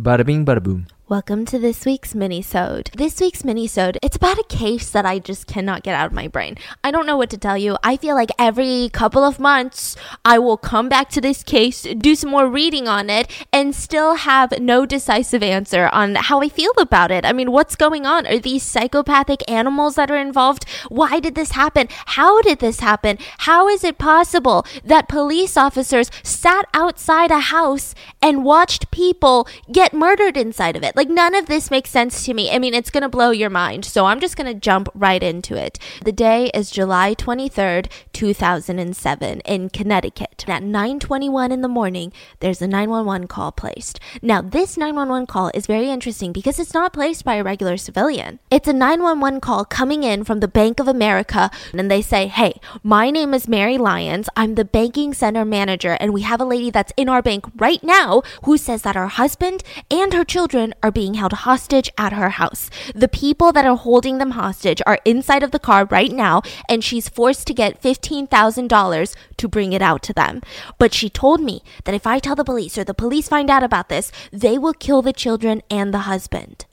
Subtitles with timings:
[0.00, 0.86] Bada bing, bada boom.
[1.10, 2.92] Welcome to this week's mini-sode.
[2.96, 6.28] This week's mini-sode, it's about a case that I just cannot get out of my
[6.28, 6.56] brain.
[6.84, 7.76] I don't know what to tell you.
[7.82, 12.14] I feel like every couple of months, I will come back to this case, do
[12.14, 16.70] some more reading on it, and still have no decisive answer on how I feel
[16.78, 17.24] about it.
[17.24, 18.24] I mean, what's going on?
[18.28, 20.64] Are these psychopathic animals that are involved?
[20.90, 21.88] Why did this happen?
[21.90, 23.18] How did this happen?
[23.38, 29.92] How is it possible that police officers sat outside a house and watched people get
[29.92, 30.94] murdered inside of it?
[31.00, 32.50] Like, none of this makes sense to me.
[32.50, 33.86] I mean, it's going to blow your mind.
[33.86, 35.78] So I'm just going to jump right into it.
[36.04, 40.44] The day is July 23rd, 2007 in Connecticut.
[40.46, 43.98] At 9:21 in the morning, there's a 911 call placed.
[44.20, 48.38] Now, this 911 call is very interesting because it's not placed by a regular civilian.
[48.50, 52.60] It's a 911 call coming in from the Bank of America and they say, "Hey,
[52.82, 54.28] my name is Mary Lyons.
[54.36, 57.82] I'm the banking center manager and we have a lady that's in our bank right
[57.82, 62.30] now who says that her husband and her children are being held hostage at her
[62.30, 62.70] house.
[62.94, 66.82] The people that are holding them hostage are inside of the car right now, and
[66.82, 70.42] she's forced to get $15,000 to bring it out to them.
[70.78, 73.62] But she told me that if I tell the police or the police find out
[73.62, 76.66] about this, they will kill the children and the husband.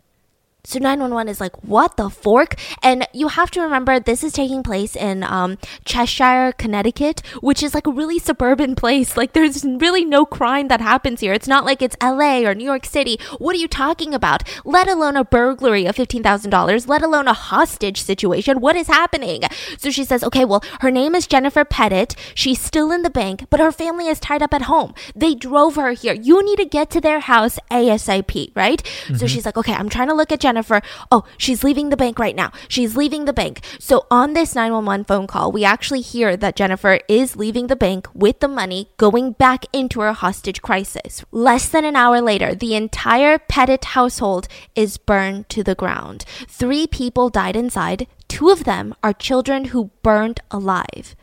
[0.67, 2.55] So 911 is like, what the fork?
[2.83, 7.73] And you have to remember this is taking place in um, Cheshire, Connecticut, which is
[7.73, 9.15] like a really suburban place.
[9.15, 11.31] Like there's really no crime that happens here.
[11.31, 13.17] It's not like it's LA or New York City.
[13.37, 14.43] What are you talking about?
[14.65, 18.59] Let alone a burglary of $15,000, let alone a hostage situation.
[18.59, 19.43] What is happening?
[19.77, 22.13] So she says, okay, well, her name is Jennifer Petit.
[22.35, 24.93] She's still in the bank, but her family is tied up at home.
[25.15, 26.13] They drove her here.
[26.13, 28.83] You need to get to their house ASAP, right?
[28.83, 29.15] Mm-hmm.
[29.15, 30.56] So she's like, okay, I'm trying to look at Jennifer.
[30.57, 32.51] Jennifer, oh, she's leaving the bank right now.
[32.67, 33.63] She's leaving the bank.
[33.79, 38.07] So on this 911 phone call, we actually hear that Jennifer is leaving the bank
[38.15, 41.23] with the money going back into her hostage crisis.
[41.31, 46.25] Less than an hour later, the entire Petit household is burned to the ground.
[46.47, 48.07] Three people died inside.
[48.27, 51.15] Two of them are children who burned alive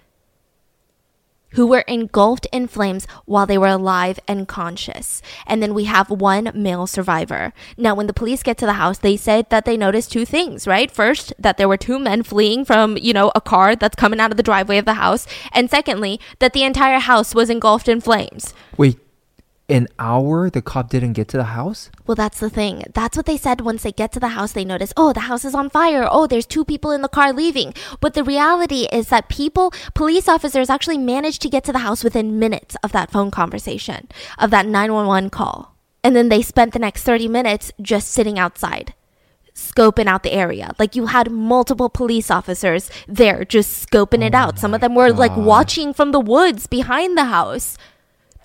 [1.55, 5.23] who were engulfed in flames while they were alive and conscious.
[5.47, 7.53] And then we have one male survivor.
[7.77, 10.67] Now, when the police get to the house, they said that they noticed two things,
[10.67, 10.91] right?
[10.91, 14.31] First, that there were two men fleeing from, you know, a car that's coming out
[14.31, 15.27] of the driveway of the house.
[15.53, 18.55] And secondly, that the entire house was engulfed in flames.
[18.77, 18.99] Wait,
[19.69, 21.91] an hour the cop didn't get to the house?
[22.07, 22.85] Well, that's the thing.
[22.93, 24.53] That's what they said once they get to the house.
[24.53, 26.07] They notice, oh, the house is on fire.
[26.11, 27.75] Oh, there's two people in the car leaving.
[28.01, 32.05] But the reality is that people, police officers actually managed to get to the house
[32.05, 34.09] within minutes of that phone conversation,
[34.39, 35.75] of that 911 call.
[36.03, 38.95] And then they spent the next 30 minutes just sitting outside
[39.55, 40.75] scoping out the area.
[40.79, 44.59] Like you had multiple police officers there just scoping oh it out.
[44.59, 45.19] Some of them were God.
[45.19, 47.79] like watching from the woods behind the house.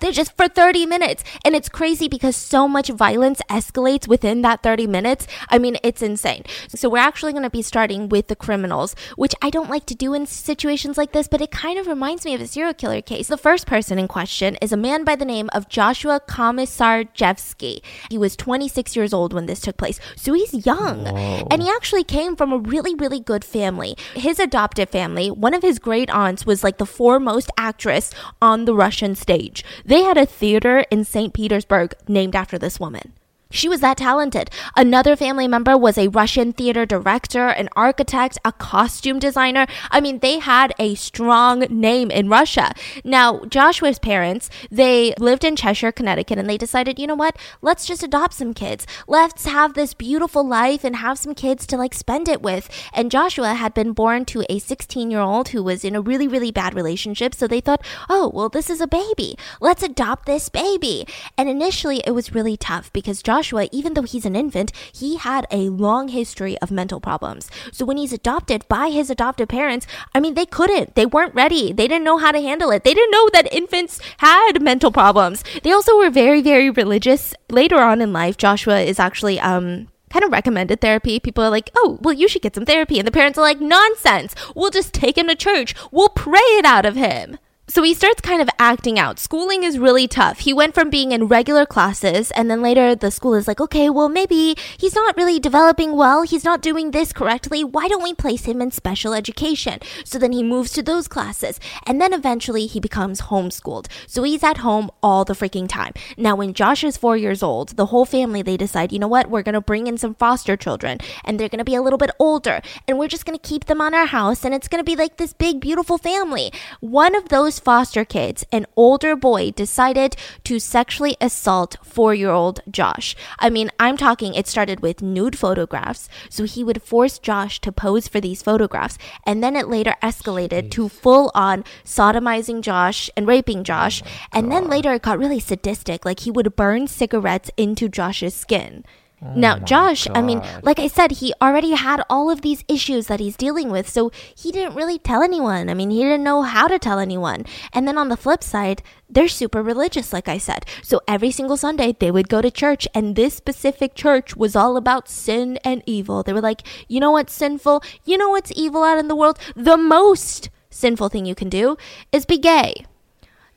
[0.00, 1.22] They're just for 30 minutes.
[1.44, 5.26] And it's crazy because so much violence escalates within that 30 minutes.
[5.48, 6.44] I mean, it's insane.
[6.68, 9.94] So we're actually going to be starting with the criminals, which I don't like to
[9.94, 13.02] do in situations like this, but it kind of reminds me of a serial killer
[13.02, 13.28] case.
[13.28, 17.80] The first person in question is a man by the name of Joshua Komisarjevsky.
[18.10, 20.00] He was 26 years old when this took place.
[20.16, 21.04] So he's young.
[21.04, 21.46] Whoa.
[21.50, 23.96] And he actually came from a really, really good family.
[24.14, 28.74] His adoptive family, one of his great aunts was like the foremost actress on the
[28.74, 29.64] Russian stage.
[29.90, 31.34] They had a theater in St.
[31.34, 33.12] Petersburg named after this woman.
[33.52, 34.48] She was that talented.
[34.76, 39.66] Another family member was a Russian theater director, an architect, a costume designer.
[39.90, 42.72] I mean, they had a strong name in Russia.
[43.02, 47.36] Now, Joshua's parents, they lived in Cheshire, Connecticut, and they decided, you know what?
[47.60, 48.86] Let's just adopt some kids.
[49.08, 52.68] Let's have this beautiful life and have some kids to like spend it with.
[52.92, 56.28] And Joshua had been born to a 16 year old who was in a really,
[56.28, 57.34] really bad relationship.
[57.34, 59.36] So they thought, oh, well, this is a baby.
[59.60, 61.04] Let's adopt this baby.
[61.36, 65.16] And initially, it was really tough because Joshua Joshua, even though he's an infant, he
[65.16, 67.50] had a long history of mental problems.
[67.72, 70.94] So when he's adopted by his adoptive parents, I mean, they couldn't.
[70.94, 71.72] They weren't ready.
[71.72, 72.84] They didn't know how to handle it.
[72.84, 75.42] They didn't know that infants had mental problems.
[75.62, 77.32] They also were very, very religious.
[77.48, 81.18] Later on in life, Joshua is actually, um, kind of recommended therapy.
[81.18, 82.98] People are like, oh, well, you should get some therapy.
[82.98, 84.34] And the parents are like, nonsense.
[84.54, 85.74] We'll just take him to church.
[85.90, 87.38] We'll pray it out of him.
[87.70, 89.20] So he starts kind of acting out.
[89.20, 90.40] Schooling is really tough.
[90.40, 93.88] He went from being in regular classes, and then later the school is like, okay,
[93.88, 96.22] well, maybe he's not really developing well.
[96.22, 97.62] He's not doing this correctly.
[97.62, 99.78] Why don't we place him in special education?
[100.04, 103.86] So then he moves to those classes, and then eventually he becomes homeschooled.
[104.08, 105.92] So he's at home all the freaking time.
[106.16, 109.30] Now, when Josh is four years old, the whole family, they decide, you know what,
[109.30, 111.98] we're going to bring in some foster children, and they're going to be a little
[111.98, 114.84] bit older, and we're just going to keep them on our house, and it's going
[114.84, 116.52] to be like this big, beautiful family.
[116.80, 122.60] One of those foster kids, an older boy decided to sexually assault four year old
[122.70, 123.14] Josh.
[123.38, 126.08] I mean, I'm talking, it started with nude photographs.
[126.28, 128.98] So he would force Josh to pose for these photographs.
[129.26, 134.02] And then it later escalated to full on sodomizing Josh and raping Josh.
[134.32, 136.04] and then later it got really sadistic.
[136.04, 138.84] Like he would burn cigarettes into Josh's skin.
[139.22, 143.06] Now, oh Josh, I mean, like I said, he already had all of these issues
[143.08, 145.68] that he's dealing with, so he didn't really tell anyone.
[145.68, 147.44] I mean, he didn't know how to tell anyone.
[147.74, 150.64] And then on the flip side, they're super religious, like I said.
[150.82, 154.78] So every single Sunday, they would go to church, and this specific church was all
[154.78, 156.22] about sin and evil.
[156.22, 157.82] They were like, you know what's sinful?
[158.04, 159.38] You know what's evil out in the world?
[159.54, 161.76] The most sinful thing you can do
[162.10, 162.86] is be gay.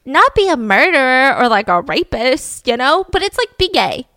[0.03, 4.07] Not be a murderer or like a rapist, you know, but it's like be gay.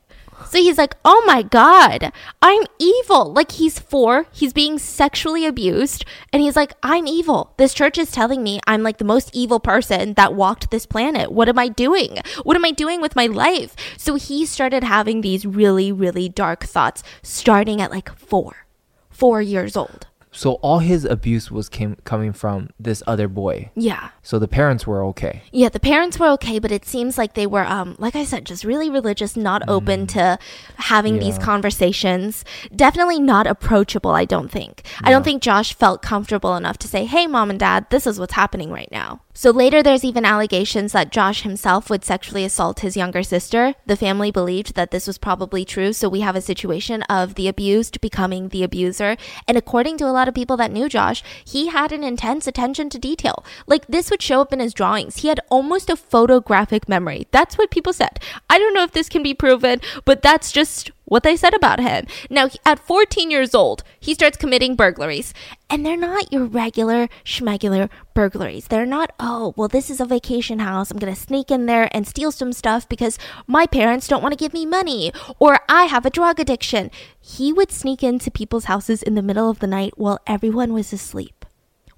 [0.48, 3.32] So he's like, oh my God, I'm evil.
[3.32, 7.52] Like he's four, he's being sexually abused, and he's like, I'm evil.
[7.56, 11.32] This church is telling me I'm like the most evil person that walked this planet.
[11.32, 12.19] What am I doing?
[12.43, 13.75] What am I doing with my life?
[13.96, 18.66] So he started having these really, really dark thoughts starting at like four,
[19.10, 20.06] four years old.
[20.37, 23.71] So all his abuse was came coming from this other boy.
[23.75, 24.11] Yeah.
[24.23, 25.43] So the parents were okay.
[25.50, 28.44] Yeah, the parents were okay, but it seems like they were, um, like I said,
[28.44, 30.38] just really religious, not open to
[30.77, 32.44] having these conversations.
[32.75, 34.83] Definitely not approachable, I don't think.
[35.03, 38.19] I don't think Josh felt comfortable enough to say, hey, mom and dad, this is
[38.21, 39.23] what's happening right now.
[39.38, 43.75] So later, there's even allegations that Josh himself would sexually assault his younger sister.
[43.85, 47.47] The family believed that this was probably true, so we have a situation of the
[47.47, 49.19] abused becoming the abuser.
[49.47, 52.88] And according to a lot of people that knew Josh, he had an intense attention
[52.88, 53.44] to detail.
[53.67, 55.19] Like this would show up in his drawings.
[55.19, 57.27] He had almost a photographic memory.
[57.31, 58.19] That's what people said.
[58.49, 61.81] I don't know if this can be proven, but that's just what they said about
[61.81, 62.06] him.
[62.29, 65.32] Now, at 14 years old, he starts committing burglaries.
[65.70, 68.69] And they're not your regular schmegular burglaries.
[68.69, 70.91] They're not, oh, well, this is a vacation house.
[70.91, 74.32] I'm going to sneak in there and steal some stuff because my parents don't want
[74.32, 76.91] to give me money or I have a drug addiction.
[77.19, 80.93] He would sneak into people's houses in the middle of the night while everyone was
[80.93, 81.44] asleep,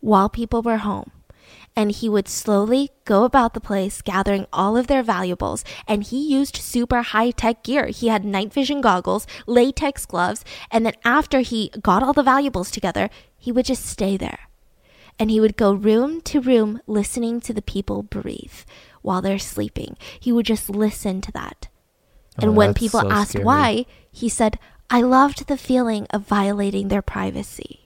[0.00, 1.10] while people were home
[1.78, 5.64] and he would slowly go about the place gathering all of their valuables.
[5.86, 7.86] And he used super high tech gear.
[7.86, 12.72] He had night vision goggles latex gloves and then after he got all the valuables
[12.72, 14.40] together he would just stay there.
[15.20, 18.58] And he would go room to room listening to the people breathe
[19.02, 19.96] while they're sleeping.
[20.18, 21.68] He would just listen to that.
[22.38, 23.44] Oh, and Oh, when people so asked scary.
[23.44, 24.58] why he said
[24.90, 27.84] i loved the feeling of violating their privacy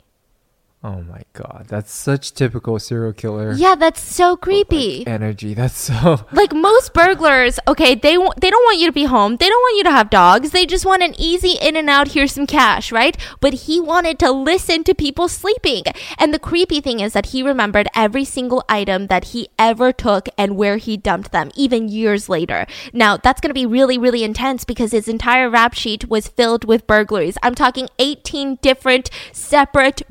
[0.84, 3.52] Oh my god, that's such typical serial killer.
[3.52, 5.54] yeah that's so like, creepy energy.
[5.62, 6.26] That's so.
[6.32, 9.36] like most burglars, okay, they w- they don't want you to be home.
[9.36, 10.50] They don't want you to have dogs.
[10.50, 12.08] They just want an easy in and out.
[12.08, 13.16] Here's some cash, right?
[13.40, 15.84] But he wanted to listen to people sleeping.
[16.18, 20.28] And the creepy thing is that he remembered every single item that he ever took
[20.36, 22.66] and where he dumped them, even years later.
[22.92, 26.64] Now that's going to be really really intense because his entire rap sheet was filled
[26.64, 27.38] with burglaries.
[27.42, 30.02] I'm talking 18 different separate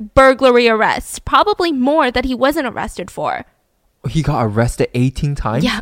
[0.62, 3.44] burglary arrests, probably more that he wasn't arrested for.
[4.08, 5.64] He got arrested 18 times?
[5.64, 5.80] Yeah.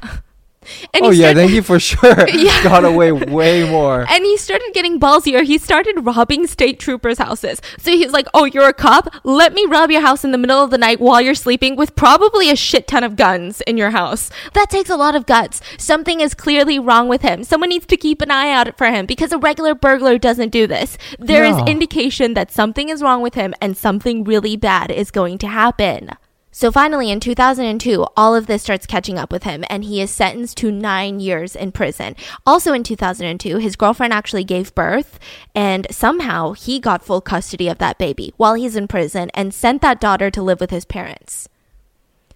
[0.92, 2.62] And oh, yeah, started- then he for sure Yeah.
[2.64, 4.04] got away way more.
[4.08, 5.42] And he started getting ballsier.
[5.42, 7.62] He started robbing state troopers' houses.
[7.78, 9.08] So he's like, Oh, you're a cop?
[9.24, 11.96] Let me rob your house in the middle of the night while you're sleeping with
[11.96, 14.28] probably a shit ton of guns in your house.
[14.52, 15.62] That takes a lot of guts.
[15.78, 17.42] Something is clearly wrong with him.
[17.42, 20.66] Someone needs to keep an eye out for him because a regular burglar doesn't do
[20.66, 20.98] this.
[21.18, 21.64] There is No.
[21.66, 26.10] indication that something is wrong with him and something really bad is going to happen.
[26.52, 30.10] So finally, in 2002, all of this starts catching up with him, and he is
[30.10, 32.16] sentenced to nine years in prison.
[32.44, 35.20] Also in 2002, his girlfriend actually gave birth,
[35.54, 39.80] and somehow he got full custody of that baby while he's in prison and sent
[39.82, 41.48] that daughter to live with his parents.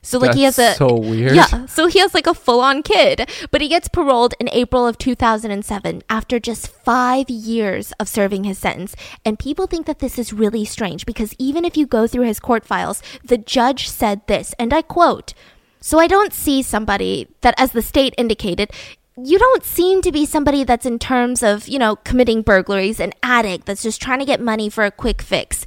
[0.04, 1.34] So like he has a so weird.
[1.34, 4.98] yeah, so he has like a full-on kid, but he gets paroled in April of
[4.98, 8.94] 2007 after just 5 years of serving his sentence.
[9.24, 12.38] And people think that this is really strange because even if you go through his
[12.38, 15.34] court files, the judge said this, and I quote,
[15.80, 18.70] "So I don't see somebody that as the state indicated
[19.16, 23.12] you don't seem to be somebody that's in terms of, you know, committing burglaries, an
[23.22, 25.64] addict that's just trying to get money for a quick fix.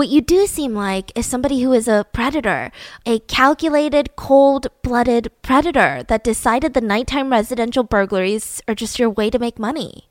[0.00, 2.72] What you do seem like is somebody who is a predator,
[3.04, 9.28] a calculated, cold blooded predator that decided the nighttime residential burglaries are just your way
[9.28, 10.08] to make money.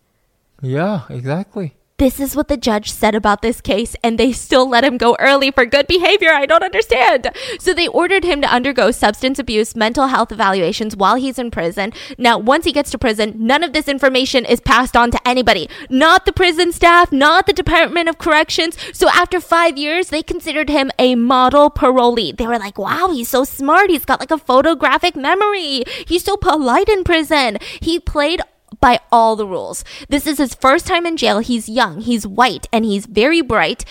[0.62, 1.74] Yeah, exactly.
[2.00, 5.18] This is what the judge said about this case, and they still let him go
[5.20, 6.32] early for good behavior.
[6.32, 7.30] I don't understand.
[7.60, 11.92] So they ordered him to undergo substance abuse, mental health evaluations while he's in prison.
[12.18, 15.70] Now, once he gets to prison, none of this information is passed on to anybody.
[15.90, 18.78] Not the prison staff, not the Department of Corrections.
[18.94, 22.38] So after five years, they considered him a model parolee.
[22.38, 23.90] They were like, wow, he's so smart.
[23.90, 25.84] He's got like a photographic memory.
[26.08, 27.58] He's so polite in prison.
[27.82, 28.40] He played
[28.80, 29.84] by all the rules.
[30.08, 31.40] This is his first time in jail.
[31.40, 33.86] He's young, he's white, and he's very bright.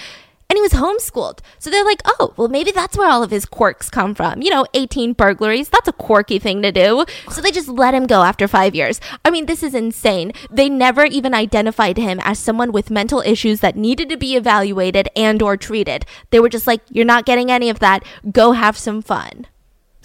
[0.50, 1.40] And he was homeschooled.
[1.58, 4.40] So they're like, oh, well, maybe that's where all of his quirks come from.
[4.40, 5.68] You know, 18 burglaries.
[5.68, 7.04] That's a quirky thing to do.
[7.30, 8.99] So they just let him go after five years.
[9.26, 10.32] I mean, this is insane.
[10.50, 15.11] They never even identified him as someone with mental issues that needed to be evaluated
[15.14, 16.06] and or treated.
[16.30, 18.02] They were just like, you're not getting any of that.
[18.32, 19.47] Go have some fun.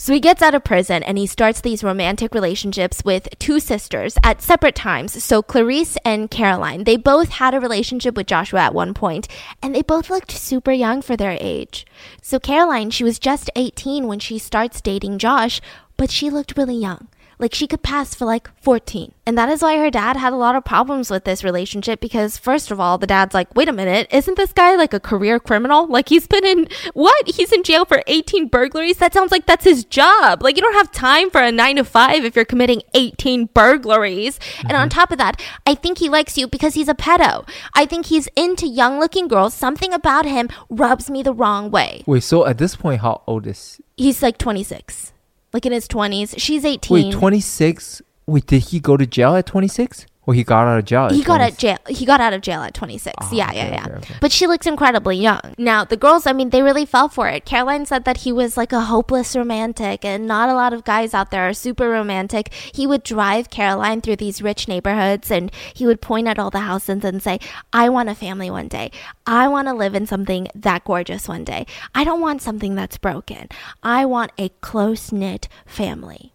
[0.04, 4.18] So he gets out of prison and he starts these romantic relationships with two sisters
[4.22, 5.24] at separate times.
[5.24, 9.30] So Clarice and Caroline, they both had a relationship with Joshua at one point
[9.62, 11.86] and they both looked super young for their age.
[12.22, 15.62] So Caroline, she was just 18 when she starts dating Josh,
[15.96, 17.08] but she looked really young.
[17.40, 19.14] Like she could pass for like 14.
[19.26, 22.38] And that is why her dad had a lot of problems with this relationship because,
[22.38, 25.40] first of all, the dad's like, wait a minute, isn't this guy like a career
[25.40, 25.88] criminal?
[25.88, 27.28] Like he's been in what?
[27.28, 28.98] He's in jail for 18 burglaries?
[28.98, 30.44] That sounds like that's his job.
[30.44, 34.40] Like you don't have time for a nine to five if you're committing 18 burglaries.
[34.40, 34.68] Mm-hmm.
[34.68, 37.48] And on top of that, I think he likes you because he's a pedo.
[37.74, 39.54] I think he's into young looking girls.
[39.54, 42.04] Something about him rubs me the wrong way.
[42.06, 45.13] Wait, so at this point, how old is He's like 26
[45.54, 46.36] like in his 20s.
[46.38, 46.94] She's 18.
[46.94, 48.02] Wait, 26?
[48.26, 50.06] Wait, did he go to jail at 26?
[50.26, 51.10] Or he got out of jail?
[51.10, 51.78] he got out jail.
[51.88, 53.14] He got out of jail at 26.
[53.22, 53.86] Oh, yeah, okay, yeah, yeah.
[53.86, 54.16] okay, okay.
[54.22, 55.54] But she looks incredibly young.
[55.58, 57.44] Now, the girls, I mean, they really fell for it.
[57.44, 61.14] Caroline said that he was like a hopeless romantic, and not a lot of guys
[61.14, 62.54] out there are super romantic.
[62.54, 66.60] He would drive Caroline through these rich neighborhoods, and he would point at all the
[66.60, 67.40] houses and say,
[67.74, 68.92] "I want a family one day.
[69.28, 71.66] I want to live in something that gorgeous one day.
[71.94, 73.50] I don't want something that's broken.
[73.82, 76.33] I want a close knit family."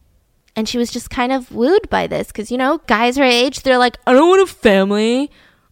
[0.58, 3.62] And she was just kind of wooed by this because, you know, guys her age,
[3.62, 5.30] they're like, I don't want a family.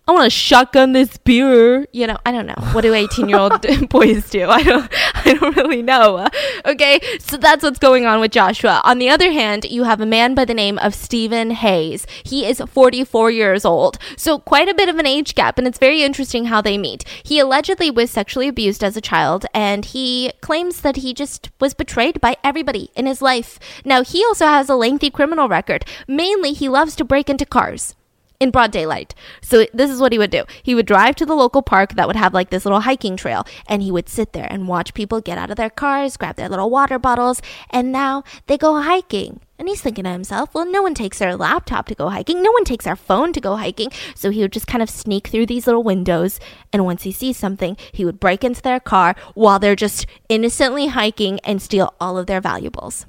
[0.08, 1.84] I want to shotgun this beer.
[1.92, 2.54] You know, I don't know.
[2.70, 4.48] What do 18 year old boys do?
[4.48, 6.28] I don't, I don't really know.
[6.64, 7.00] Okay.
[7.18, 8.80] So that's what's going on with Joshua.
[8.84, 12.06] On the other hand, you have a man by the name of Steven Hayes.
[12.22, 13.98] He is 44 years old.
[14.16, 15.58] So quite a bit of an age gap.
[15.58, 17.02] And it's very interesting how they meet.
[17.24, 21.74] He allegedly was sexually abused as a child and he claims that he just was
[21.74, 23.58] betrayed by everybody in his life.
[23.84, 25.84] Now, he also has a lengthy criminal record.
[26.06, 27.96] Mainly, he loves to break into cars
[28.40, 29.14] in broad daylight.
[29.40, 30.44] So this is what he would do.
[30.62, 33.46] He would drive to the local park that would have like this little hiking trail
[33.66, 36.48] and he would sit there and watch people get out of their cars, grab their
[36.48, 37.40] little water bottles,
[37.70, 39.40] and now they go hiking.
[39.58, 42.42] And he's thinking to himself, well, no one takes their laptop to go hiking.
[42.42, 43.88] No one takes their phone to go hiking.
[44.14, 46.38] So he would just kind of sneak through these little windows.
[46.74, 50.88] And once he sees something, he would break into their car while they're just innocently
[50.88, 53.06] hiking and steal all of their valuables.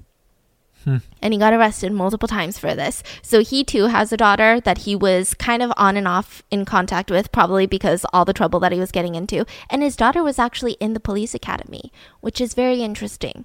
[0.87, 0.97] Hmm.
[1.21, 3.03] And he got arrested multiple times for this.
[3.21, 6.63] So he too has a daughter that he was kind of on and off in
[6.63, 9.45] contact with, probably because all the trouble that he was getting into.
[9.69, 11.91] And his daughter was actually in the police academy,
[12.21, 13.43] which is very interesting.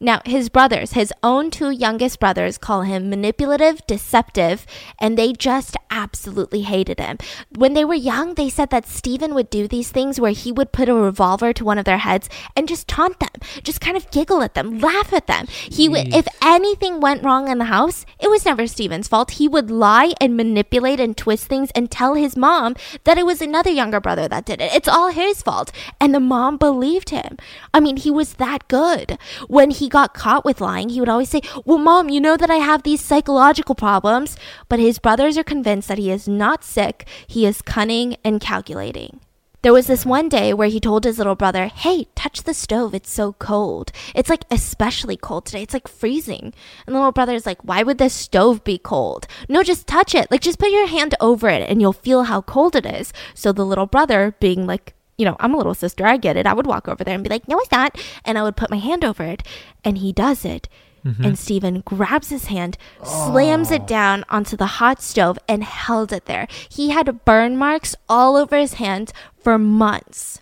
[0.00, 4.66] Now, his brothers, his own two youngest brothers, call him manipulative, deceptive,
[4.98, 7.18] and they just absolutely hated him.
[7.56, 10.72] When they were young, they said that Steven would do these things where he would
[10.72, 13.30] put a revolver to one of their heads and just taunt them,
[13.62, 15.46] just kind of giggle at them, laugh at them.
[15.48, 16.16] He would, mm.
[16.16, 19.32] if anything went wrong in the house, it was never Steven's fault.
[19.32, 23.40] He would lie and manipulate and twist things and tell his mom that it was
[23.40, 24.74] another younger brother that did it.
[24.74, 25.70] It's all his fault.
[26.00, 27.36] And the mom believed him.
[27.72, 29.18] I mean, he was that good.
[29.48, 32.50] When he got caught with lying, he would always say, Well, mom, you know that
[32.50, 34.36] I have these psychological problems.
[34.68, 39.20] But his brothers are convinced that he is not sick, he is cunning and calculating.
[39.64, 42.94] There was this one day where he told his little brother, Hey, touch the stove.
[42.94, 43.92] It's so cold.
[44.14, 45.62] It's like especially cold today.
[45.62, 46.52] It's like freezing.
[46.86, 49.26] And the little brother's like, Why would the stove be cold?
[49.48, 50.30] No, just touch it.
[50.30, 53.10] Like, just put your hand over it and you'll feel how cold it is.
[53.32, 56.06] So the little brother, being like, you know, I'm a little sister.
[56.06, 56.46] I get it.
[56.46, 58.00] I would walk over there and be like, no, it's not.
[58.24, 59.42] And I would put my hand over it.
[59.84, 60.68] And he does it.
[61.04, 61.24] Mm-hmm.
[61.24, 63.86] And Steven grabs his hand, slams it oh.
[63.86, 66.48] down onto the hot stove, and held it there.
[66.68, 70.40] He had burn marks all over his hand for months.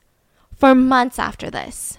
[0.55, 1.99] For months after this.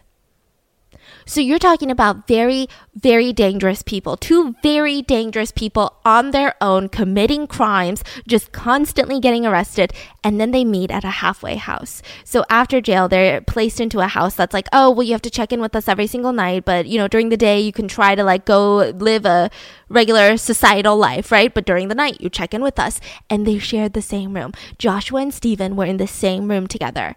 [1.25, 4.18] So you're talking about very, very dangerous people.
[4.18, 10.51] Two very dangerous people on their own committing crimes, just constantly getting arrested, and then
[10.51, 12.01] they meet at a halfway house.
[12.24, 15.30] So after jail, they're placed into a house that's like, oh, well, you have to
[15.30, 17.88] check in with us every single night, but you know, during the day, you can
[17.88, 19.50] try to like go live a
[19.89, 21.53] regular societal life, right?
[21.53, 23.00] But during the night, you check in with us.
[23.30, 24.53] And they shared the same room.
[24.77, 27.15] Joshua and Steven were in the same room together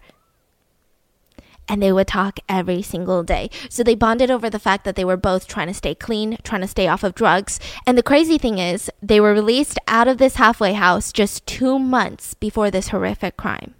[1.67, 3.49] and they would talk every single day.
[3.69, 6.61] So they bonded over the fact that they were both trying to stay clean, trying
[6.61, 7.59] to stay off of drugs.
[7.85, 11.77] And the crazy thing is, they were released out of this halfway house just two
[11.77, 13.75] months before this horrific crime.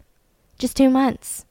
[0.60, 1.47] Just two months.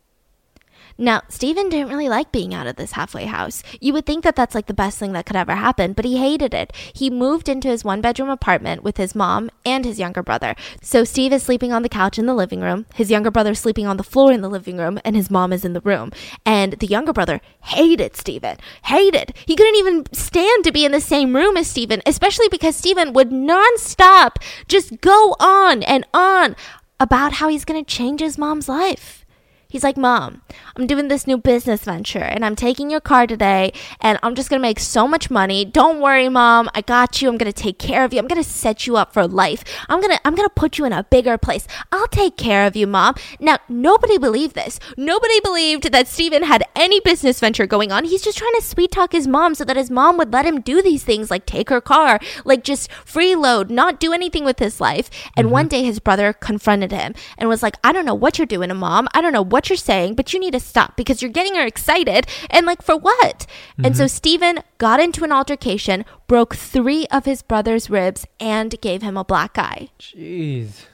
[0.98, 3.62] Now, Steven didn't really like being out of this halfway house.
[3.80, 6.16] You would think that that's like the best thing that could ever happen, but he
[6.16, 6.72] hated it.
[6.94, 10.54] He moved into his one bedroom apartment with his mom and his younger brother.
[10.80, 13.58] So Steve is sleeping on the couch in the living room, his younger brother is
[13.58, 16.12] sleeping on the floor in the living room, and his mom is in the room.
[16.46, 18.56] And the younger brother hated Steven.
[18.84, 19.34] Hated.
[19.44, 23.12] He couldn't even stand to be in the same room as Steven, especially because Steven
[23.12, 24.36] would nonstop
[24.66, 26.56] just go on and on
[26.98, 29.25] about how he's going to change his mom's life.
[29.68, 30.42] He's like, Mom,
[30.76, 34.49] I'm doing this new business venture and I'm taking your car today and I'm just
[34.49, 35.64] going to make so much money.
[35.64, 36.70] Don't worry, Mom.
[36.75, 37.28] I got you.
[37.28, 38.18] I'm going to take care of you.
[38.18, 39.64] I'm going to set you up for life.
[39.88, 41.66] I'm going to I'm to put you in a bigger place.
[41.92, 43.14] I'll take care of you, Mom.
[43.40, 44.78] Now, nobody believed this.
[44.96, 48.04] Nobody believed that Steven had any business venture going on.
[48.04, 50.61] He's just trying to sweet talk his mom so that his mom would let him
[50.61, 54.80] do these things like take her car, like just freeload, not do anything with his
[54.80, 55.11] life.
[55.37, 55.52] And mm-hmm.
[55.52, 58.75] one day his brother confronted him and was like, "I don't know what you're doing,
[58.76, 59.08] Mom.
[59.14, 61.66] I don't know what you're saying, but you need to stop because you're getting her
[61.66, 62.26] excited.
[62.50, 63.46] And like, for what?
[63.72, 63.86] Mm-hmm.
[63.86, 64.14] And so mm-hmm.
[64.14, 69.25] Steven got into an altercation, broke three of his brother's ribs, and gave him a
[69.25, 69.88] black eye.
[69.98, 70.86] Jeez.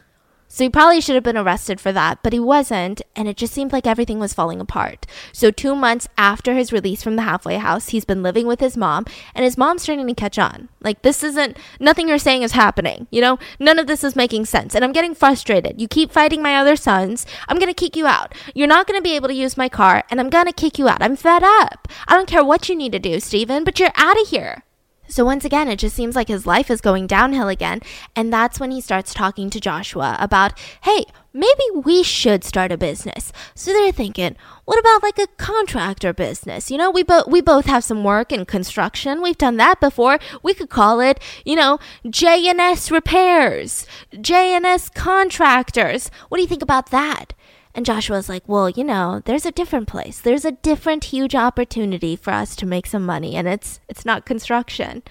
[0.52, 3.54] So he probably should have been arrested for that, but he wasn't, and it just
[3.54, 5.06] seemed like everything was falling apart.
[5.32, 8.76] So, two months after his release from the halfway house, he's been living with his
[8.76, 10.68] mom, and his mom's starting to catch on.
[10.82, 13.38] Like, this isn't, nothing you're saying is happening, you know?
[13.59, 15.80] None of this is making sense, and I'm getting frustrated.
[15.80, 18.35] You keep fighting my other sons, I'm gonna kick you out.
[18.54, 21.00] You're not gonna be able to use my car, and I'm gonna kick you out.
[21.00, 21.88] I'm fed up.
[22.06, 24.64] I don't care what you need to do, Steven, but you're out of here.
[25.09, 27.80] So once again, it just seems like his life is going downhill again.
[28.16, 32.78] And that's when he starts talking to Joshua about, hey, maybe we should start a
[32.78, 33.32] business.
[33.54, 36.71] So they're thinking, what about like a contractor business?
[36.71, 39.23] You know, we both we both have some work in construction.
[39.23, 40.18] We've done that before.
[40.42, 46.11] We could call it, you know, JNS Repairs, JNS Contractors.
[46.28, 47.35] What do you think about that?
[47.75, 50.21] And Joshua's like, well, you know, there's a different place.
[50.21, 54.26] There's a different huge opportunity for us to make some money, and it's it's not
[54.26, 55.02] construction.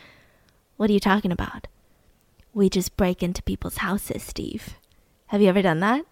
[0.77, 1.68] What are you talking about?
[2.53, 4.75] We just break into people's houses, Steve.
[5.27, 6.06] Have you ever done that?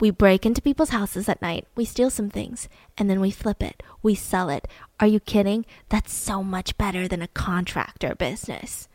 [0.00, 3.62] We break into people's houses at night, we steal some things, and then we flip
[3.62, 3.82] it.
[4.02, 4.68] We sell it.
[5.00, 5.66] Are you kidding?
[5.88, 8.88] That's so much better than a contractor business.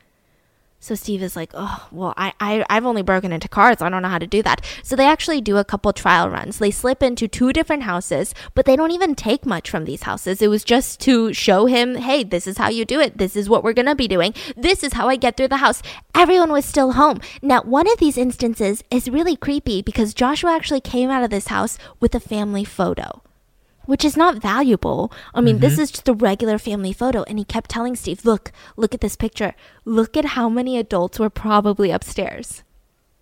[0.83, 3.81] So Steve is like, oh, well, I, I, I've only broken into cars.
[3.81, 4.65] I don't know how to do that.
[4.83, 6.59] So they actually do a couple trial runs.
[6.59, 10.41] They slip into two different houses, but they don't even take much from these houses.
[10.41, 13.17] It was just to show him, hey, this is how you do it.
[13.17, 14.33] This is what we're going to be doing.
[14.57, 15.81] This is how I get through the house.
[16.13, 17.21] Everyone was still home.
[17.41, 21.47] Now, one of these instances is really creepy because Joshua actually came out of this
[21.47, 23.21] house with a family photo
[23.85, 25.11] which is not valuable.
[25.33, 25.61] I mean, mm-hmm.
[25.61, 27.23] this is just a regular family photo.
[27.23, 29.53] And he kept telling Steve, look, look at this picture.
[29.85, 32.63] Look at how many adults were probably upstairs.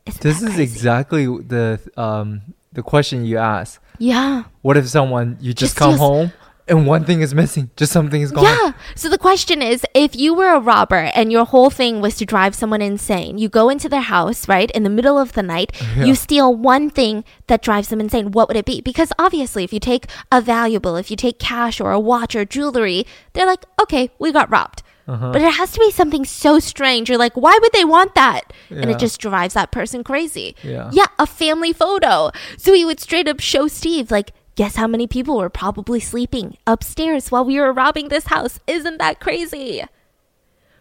[0.06, 2.42] Isn't this is exactly the um
[2.74, 3.80] the question you asked.
[4.00, 4.44] Yeah.
[4.62, 6.34] What if someone you just, just come home
[6.68, 7.70] and one thing is missing.
[7.76, 8.44] Just something is gone.
[8.44, 8.74] Yeah.
[8.96, 12.26] So the question is if you were a robber and your whole thing was to
[12.26, 15.72] drive someone insane, you go into their house, right, in the middle of the night,
[15.96, 16.06] yeah.
[16.06, 18.32] you steal one thing that drives them insane.
[18.32, 18.82] What would it be?
[18.82, 22.46] Because obviously, if you take a valuable, if you take cash or a watch or
[22.46, 24.84] jewelry, they're like, okay, we got robbed.
[25.08, 25.32] Uh-huh.
[25.32, 27.10] But it has to be something so strange.
[27.10, 28.54] You're like, why would they want that?
[28.70, 28.80] Yeah.
[28.80, 30.56] And it just drives that person crazy.
[30.64, 30.90] Yeah.
[30.94, 32.32] Yeah, a family photo.
[32.58, 36.56] So he would straight up show Steve, like, Guess how many people were probably sleeping
[36.68, 38.60] upstairs while we were robbing this house?
[38.68, 39.84] Isn't that crazy?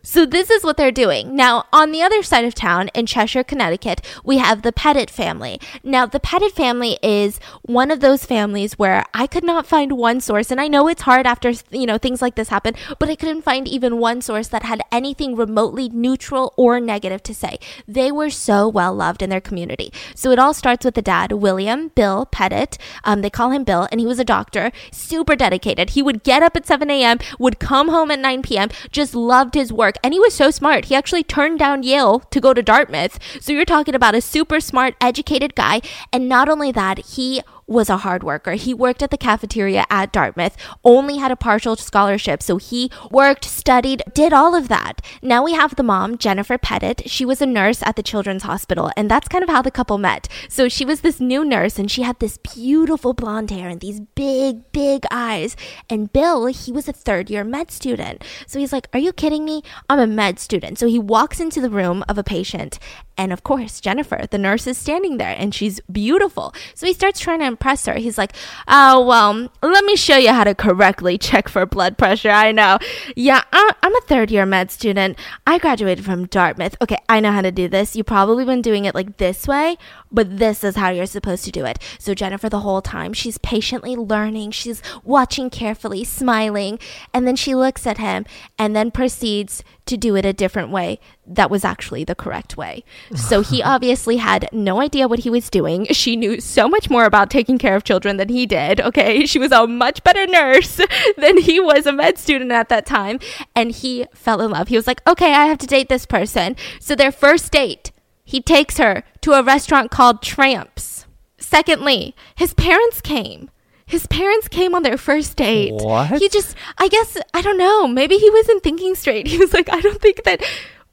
[0.03, 1.37] So this is what they're doing.
[1.37, 5.61] Now, on the other side of town in Cheshire, Connecticut, we have the Petit family.
[5.85, 10.21] Now, the Petit family is one of those families where I could not find one
[10.21, 13.15] source, and I know it's hard after, you know, things like this happen, but I
[13.15, 17.59] couldn't find even one source that had anything remotely neutral or negative to say.
[17.87, 19.93] They were so well loved in their community.
[20.15, 22.79] So it all starts with the dad, William Bill Petit.
[23.05, 25.91] Um, they call him Bill, and he was a doctor, super dedicated.
[25.91, 29.55] He would get up at 7 a.m., would come home at 9 p.m., just loved
[29.55, 29.99] his work work.
[30.05, 30.87] And he was so smart.
[30.87, 33.19] He actually turned down Yale to go to Dartmouth.
[33.41, 35.81] So you're talking about a super smart, educated guy.
[36.13, 38.53] And not only that, he was a hard worker.
[38.53, 42.43] He worked at the cafeteria at Dartmouth, only had a partial scholarship.
[42.43, 45.01] So he worked, studied, did all of that.
[45.23, 47.09] Now we have the mom, Jennifer Petit.
[47.09, 49.99] She was a nurse at the Children's Hospital, and that's kind of how the couple
[49.99, 50.29] met.
[50.49, 54.01] So she was this new nurse, and she had this beautiful blonde hair and these
[54.01, 55.55] big, big eyes.
[55.89, 58.25] And Bill, he was a third year med student.
[58.47, 59.63] So he's like, Are you kidding me?
[59.89, 60.79] I'm a med student.
[60.79, 62.81] So he walks into the room of a patient
[63.21, 66.55] and of course, Jennifer, the nurse, is standing there and she's beautiful.
[66.75, 67.95] So he starts trying to impress her.
[67.95, 68.33] He's like,
[68.67, 72.31] Oh, well, let me show you how to correctly check for blood pressure.
[72.31, 72.79] I know.
[73.15, 75.19] Yeah, I'm a third year med student.
[75.47, 76.75] I graduated from Dartmouth.
[76.81, 77.95] Okay, I know how to do this.
[77.95, 79.77] You've probably been doing it like this way,
[80.11, 81.79] but this is how you're supposed to do it.
[81.99, 84.53] So Jennifer, the whole time, she's patiently learning.
[84.53, 86.79] She's watching carefully, smiling.
[87.13, 88.25] And then she looks at him
[88.59, 92.85] and then proceeds to do it a different way that was actually the correct way.
[93.15, 95.87] So he obviously had no idea what he was doing.
[95.87, 98.81] She knew so much more about taking care of children than he did.
[98.81, 99.25] Okay.
[99.25, 100.81] She was a much better nurse
[101.17, 103.21] than he was a med student at that time.
[103.55, 104.69] And he fell in love.
[104.69, 106.57] He was like, okay, I have to date this person.
[106.81, 107.93] So their first date,
[108.25, 111.07] he takes her to a restaurant called Tramps.
[111.39, 113.51] Secondly, his parents came.
[113.87, 115.75] His parents came on their first date.
[115.75, 116.21] What?
[116.21, 117.89] He just, I guess, I don't know.
[117.89, 119.27] Maybe he wasn't thinking straight.
[119.31, 120.43] He was like, I don't think that.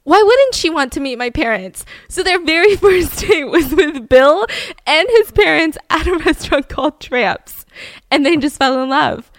[0.08, 1.84] Why wouldn't she want to meet my parents?
[2.08, 4.46] So their very first date was with Bill
[4.86, 7.66] and his parents at a restaurant called Tramps.
[8.10, 9.30] And they just fell in love.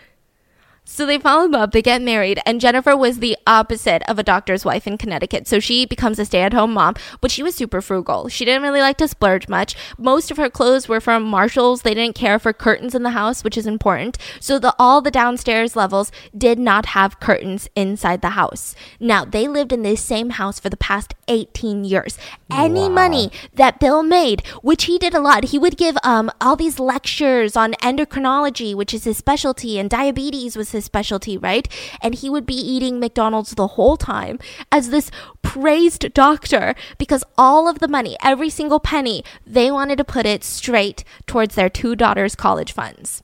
[0.92, 4.24] So they fall in love, they get married, and Jennifer was the opposite of a
[4.24, 5.48] doctor's wife in Connecticut.
[5.48, 8.28] So she becomes a stay at home mom, but she was super frugal.
[8.28, 9.76] She didn't really like to splurge much.
[10.00, 11.84] Most of her clothes were from Marshalls.
[11.84, 14.18] They didn't care for curtains in the house, which is important.
[14.40, 18.76] So the all the downstairs levels did not have curtains inside the house.
[19.00, 22.18] Now, they lived in this same house for the past 18 years.
[22.52, 22.90] Any Wow.
[22.90, 26.80] money that Bill made, which he did a lot, he would give um all these
[26.80, 31.68] lectures on endocrinology, which is his specialty, and diabetes was his specialty, right?
[32.02, 34.40] And he would be eating McDonald's the whole time
[34.72, 35.12] as this
[35.42, 40.44] praised doctor because all of the money, every single penny, they wanted to put it
[40.44, 43.24] straight towards their two daughters' college funds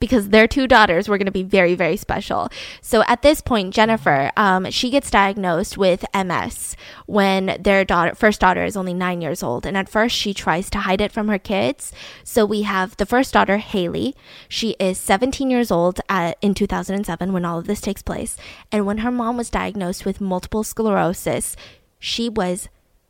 [0.00, 2.48] because their two daughters were going to be very, very special.
[2.80, 6.74] So at this point, Jennifer, um, she gets diagnosed with MS
[7.06, 9.66] when their daughter, first daughter is only nine years old.
[9.66, 11.92] And at first, she tries to hide it from her kids.
[12.24, 14.16] So we have the first daughter, Hayley.
[14.48, 18.36] She is 17 years old at, in 2007 when all of this takes place.
[18.72, 21.56] And when her mom was diagnosed with multiple sclerosis,
[21.98, 22.68] she was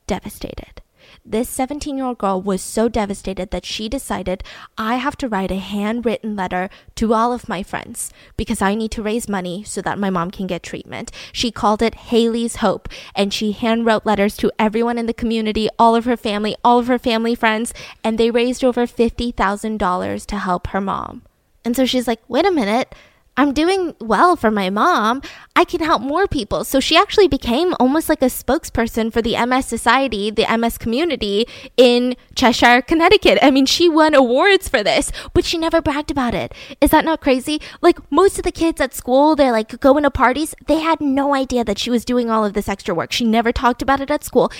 [0.08, 0.82] devastated.
[1.24, 4.42] This 17 year old girl was so devastated that she decided,
[4.78, 8.90] I have to write a handwritten letter to all of my friends because I need
[8.92, 11.10] to raise money so that my mom can get treatment.
[11.32, 15.94] She called it Hayley's Hope and she handwrote letters to everyone in the community, all
[15.94, 20.68] of her family, all of her family friends, and they raised over $50,000 to help
[20.68, 21.22] her mom.
[21.64, 22.94] And so she's like, wait a minute.
[23.40, 25.22] I'm doing well for my mom.
[25.56, 26.62] I can help more people.
[26.62, 31.46] So she actually became almost like a spokesperson for the MS Society, the MS community
[31.78, 33.38] in Cheshire, Connecticut.
[33.40, 36.52] I mean, she won awards for this, but she never bragged about it.
[36.82, 37.62] Is that not crazy?
[37.80, 40.54] Like most of the kids at school, they're like going to parties.
[40.66, 43.10] They had no idea that she was doing all of this extra work.
[43.10, 44.52] She never talked about it at school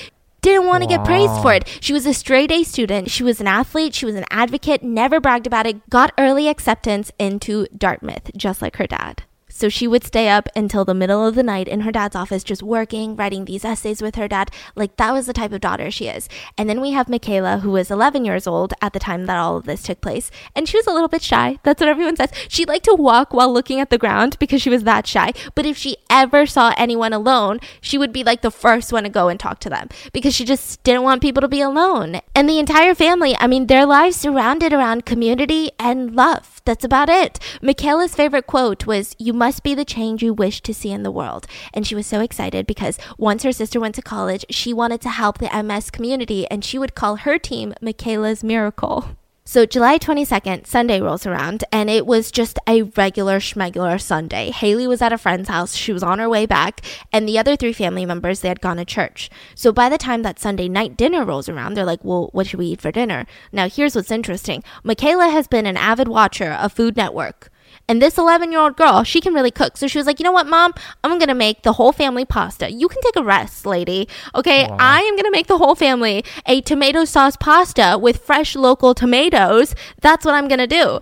[0.43, 1.67] didn't want to get praised for it.
[1.81, 3.11] She was a straight A student.
[3.11, 3.95] She was an athlete.
[3.95, 8.77] She was an advocate, never bragged about it, got early acceptance into Dartmouth, just like
[8.77, 9.25] her dad.
[9.61, 12.43] So she would stay up until the middle of the night in her dad's office,
[12.43, 14.51] just working, writing these essays with her dad.
[14.75, 16.31] Like that was the type of daughter she is.
[16.57, 19.59] And then we have Michaela, who was 11 years old at the time that all
[19.59, 20.31] of this took place.
[20.57, 21.59] And she was a little bit shy.
[21.63, 22.33] That's what everyone says.
[22.49, 25.35] She liked to walk while looking at the ground because she was that shy.
[25.55, 29.11] But if she ever saw anyone alone, she would be like the first one to
[29.11, 32.23] go and talk to them because she just didn't want people to be alone.
[32.35, 36.60] And the entire family, I mean, their lives surrounded around community and love.
[36.71, 37.41] That's about it.
[37.61, 41.11] Michaela's favorite quote was, You must be the change you wish to see in the
[41.11, 41.49] world.
[41.75, 45.09] And she was so excited because once her sister went to college, she wanted to
[45.09, 49.17] help the MS community and she would call her team Michaela's Miracle.
[49.51, 54.53] So July 22nd, Sunday rolls around, and it was just a regular schmegular Sunday.
[54.53, 55.75] Hayley was at a friend's house.
[55.75, 56.83] She was on her way back,
[57.13, 59.29] and the other three family members, they had gone to church.
[59.57, 62.61] So by the time that Sunday night dinner rolls around, they're like, well, what should
[62.61, 63.27] we eat for dinner?
[63.51, 64.63] Now, here's what's interesting.
[64.85, 67.51] Michaela has been an avid watcher of Food Network.
[67.91, 69.77] And this 11 year old girl, she can really cook.
[69.77, 70.75] So she was like, you know what, mom?
[71.03, 72.71] I'm going to make the whole family pasta.
[72.71, 74.09] You can take a rest, lady.
[74.33, 74.69] Okay.
[74.69, 74.77] Wow.
[74.79, 78.95] I am going to make the whole family a tomato sauce pasta with fresh local
[78.95, 79.75] tomatoes.
[80.01, 81.01] That's what I'm going to do.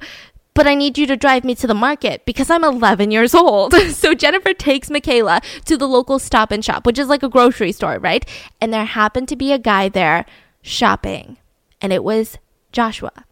[0.55, 3.75] But I need you to drive me to the market because I'm 11 years old.
[3.91, 7.73] So Jennifer takes Michaela to the local stop and shop, which is like a grocery
[7.73, 8.27] store, right?
[8.63, 10.25] And there happened to be a guy there
[10.63, 11.37] shopping,
[11.83, 12.39] and it was
[12.73, 13.27] Joshua.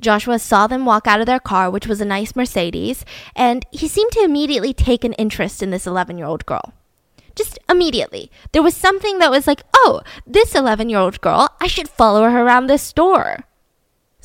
[0.00, 3.04] Joshua saw them walk out of their car, which was a nice Mercedes,
[3.34, 6.74] and he seemed to immediately take an interest in this 11 year old girl.
[7.34, 8.30] Just immediately.
[8.52, 12.22] There was something that was like, oh, this 11 year old girl, I should follow
[12.28, 13.44] her around this store.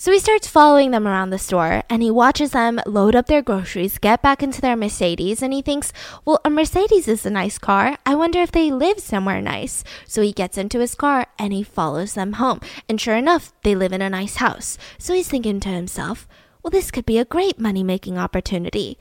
[0.02, 3.42] So he starts following them around the store and he watches them load up their
[3.42, 5.92] groceries, get back into their Mercedes, and he thinks,
[6.24, 7.98] well, a Mercedes is a nice car.
[8.06, 9.84] I wonder if they live somewhere nice.
[10.06, 12.62] So he gets into his car and he follows them home.
[12.88, 14.78] And sure enough, they live in a nice house.
[14.98, 16.30] So he's thinking to himself,
[16.64, 18.98] well, this could be a great money making opportunity.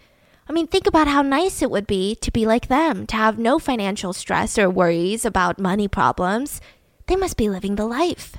[0.48, 3.38] I mean, think about how nice it would be to be like them, to have
[3.38, 6.60] no financial stress or worries about money problems.
[7.06, 8.38] They must be living the life.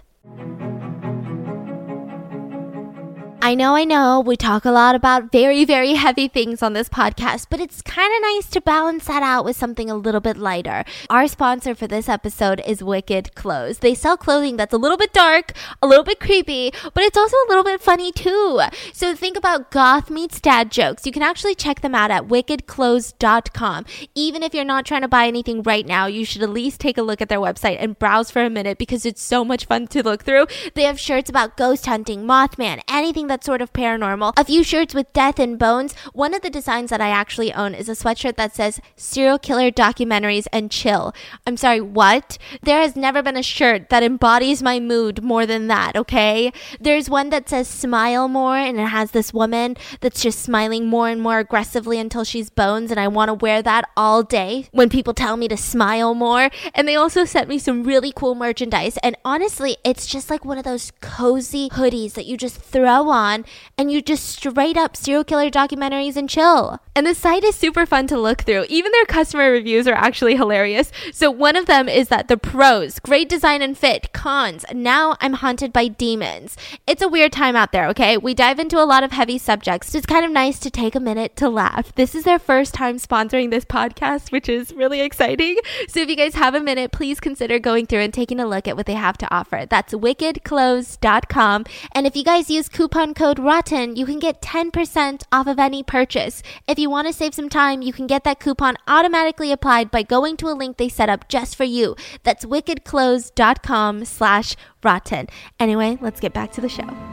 [3.41, 6.89] I know, I know, we talk a lot about very, very heavy things on this
[6.89, 10.35] podcast, but it's kind of nice to balance that out with something a little bit
[10.35, 10.83] lighter.
[11.09, 13.79] Our sponsor for this episode is Wicked Clothes.
[13.79, 17.37] They sell clothing that's a little bit dark, a little bit creepy, but it's also
[17.37, 18.59] a little bit funny too.
[18.91, 21.05] So think about goth meets dad jokes.
[21.05, 23.85] You can actually check them out at wickedclothes.com.
[24.15, 26.97] Even if you're not trying to buy anything right now, you should at least take
[26.97, 29.87] a look at their website and browse for a minute because it's so much fun
[29.87, 30.45] to look through.
[30.73, 34.33] They have shirts about ghost hunting, Mothman, anything that's sort of paranormal.
[34.35, 35.93] A few shirts with death and bones.
[36.13, 39.71] One of the designs that I actually own is a sweatshirt that says serial killer
[39.71, 41.13] documentaries and chill.
[41.47, 42.37] I'm sorry, what?
[42.61, 46.51] There has never been a shirt that embodies my mood more than that, okay?
[46.79, 51.07] There's one that says smile more and it has this woman that's just smiling more
[51.07, 54.89] and more aggressively until she's bones and I want to wear that all day when
[54.89, 56.49] people tell me to smile more.
[56.73, 60.57] And they also sent me some really cool merchandise and honestly, it's just like one
[60.57, 63.45] of those cozy hoodies that you just throw on on
[63.77, 66.79] and you just straight up serial killer documentaries and chill.
[66.95, 68.65] And the site is super fun to look through.
[68.69, 70.91] Even their customer reviews are actually hilarious.
[71.13, 75.33] So one of them is that the pros, great design and fit, cons, now I'm
[75.33, 76.57] haunted by demons.
[76.87, 78.17] It's a weird time out there, okay?
[78.17, 79.91] We dive into a lot of heavy subjects.
[79.91, 81.93] So it's kind of nice to take a minute to laugh.
[81.95, 85.57] This is their first time sponsoring this podcast, which is really exciting.
[85.87, 88.67] So if you guys have a minute, please consider going through and taking a look
[88.67, 89.65] at what they have to offer.
[89.69, 91.65] That's wickedclothes.com.
[91.93, 95.83] And if you guys use coupon code ROTTEN, you can get 10% off of any
[95.83, 96.43] purchase.
[96.67, 100.03] If you want to save some time, you can get that coupon automatically applied by
[100.03, 101.95] going to a link they set up just for you.
[102.23, 105.27] That's wickedclothes.com slash rotten.
[105.59, 107.08] Anyway, let's get back to the show.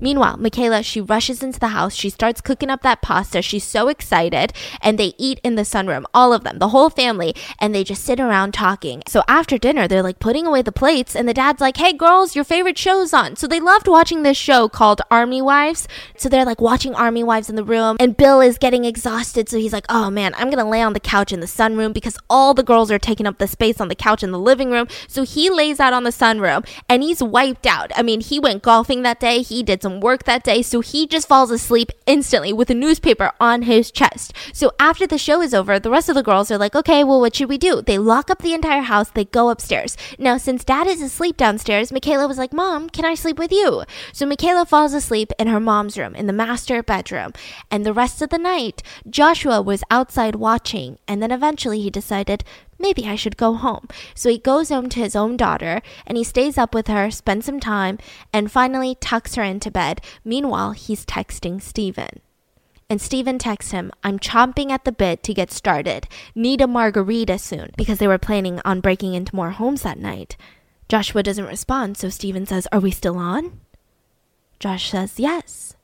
[0.00, 1.94] Meanwhile, Michaela, she rushes into the house.
[1.94, 3.42] She starts cooking up that pasta.
[3.42, 4.52] She's so excited.
[4.80, 7.34] And they eat in the sunroom, all of them, the whole family.
[7.58, 9.02] And they just sit around talking.
[9.08, 11.16] So after dinner, they're like putting away the plates.
[11.16, 13.36] And the dad's like, hey, girls, your favorite show's on.
[13.36, 15.88] So they loved watching this show called Army Wives.
[16.16, 17.96] So they're like watching Army Wives in the room.
[18.00, 19.48] And Bill is getting exhausted.
[19.48, 21.92] So he's like, oh man, I'm going to lay on the couch in the sunroom
[21.92, 24.70] because all the girls are taking up the space on the couch in the living
[24.70, 24.86] room.
[25.06, 27.90] So he lays out on the sunroom and he's wiped out.
[27.96, 29.42] I mean, he went golfing that day.
[29.42, 32.74] He did some some work that day, so he just falls asleep instantly with a
[32.74, 34.34] newspaper on his chest.
[34.52, 37.20] So after the show is over, the rest of the girls are like, okay, well,
[37.20, 37.80] what should we do?
[37.80, 39.96] They lock up the entire house, they go upstairs.
[40.18, 43.84] Now, since dad is asleep downstairs, Michaela was like, Mom, can I sleep with you?
[44.12, 47.32] So Michaela falls asleep in her mom's room, in the master bedroom.
[47.70, 52.44] And the rest of the night, Joshua was outside watching, and then eventually he decided,
[52.78, 53.88] maybe I should go home.
[54.14, 57.46] So he goes home to his own daughter and he stays up with her, spends
[57.46, 57.98] some time,
[58.32, 60.00] and finally tucks her into bed.
[60.24, 62.20] Meanwhile, he's texting Steven.
[62.90, 66.08] And Steven texts him, I'm chomping at the bit to get started.
[66.34, 70.36] Need a margarita soon because they were planning on breaking into more homes that night.
[70.88, 73.60] Joshua doesn't respond, so Steven says, Are we still on?
[74.58, 75.76] Josh says, Yes.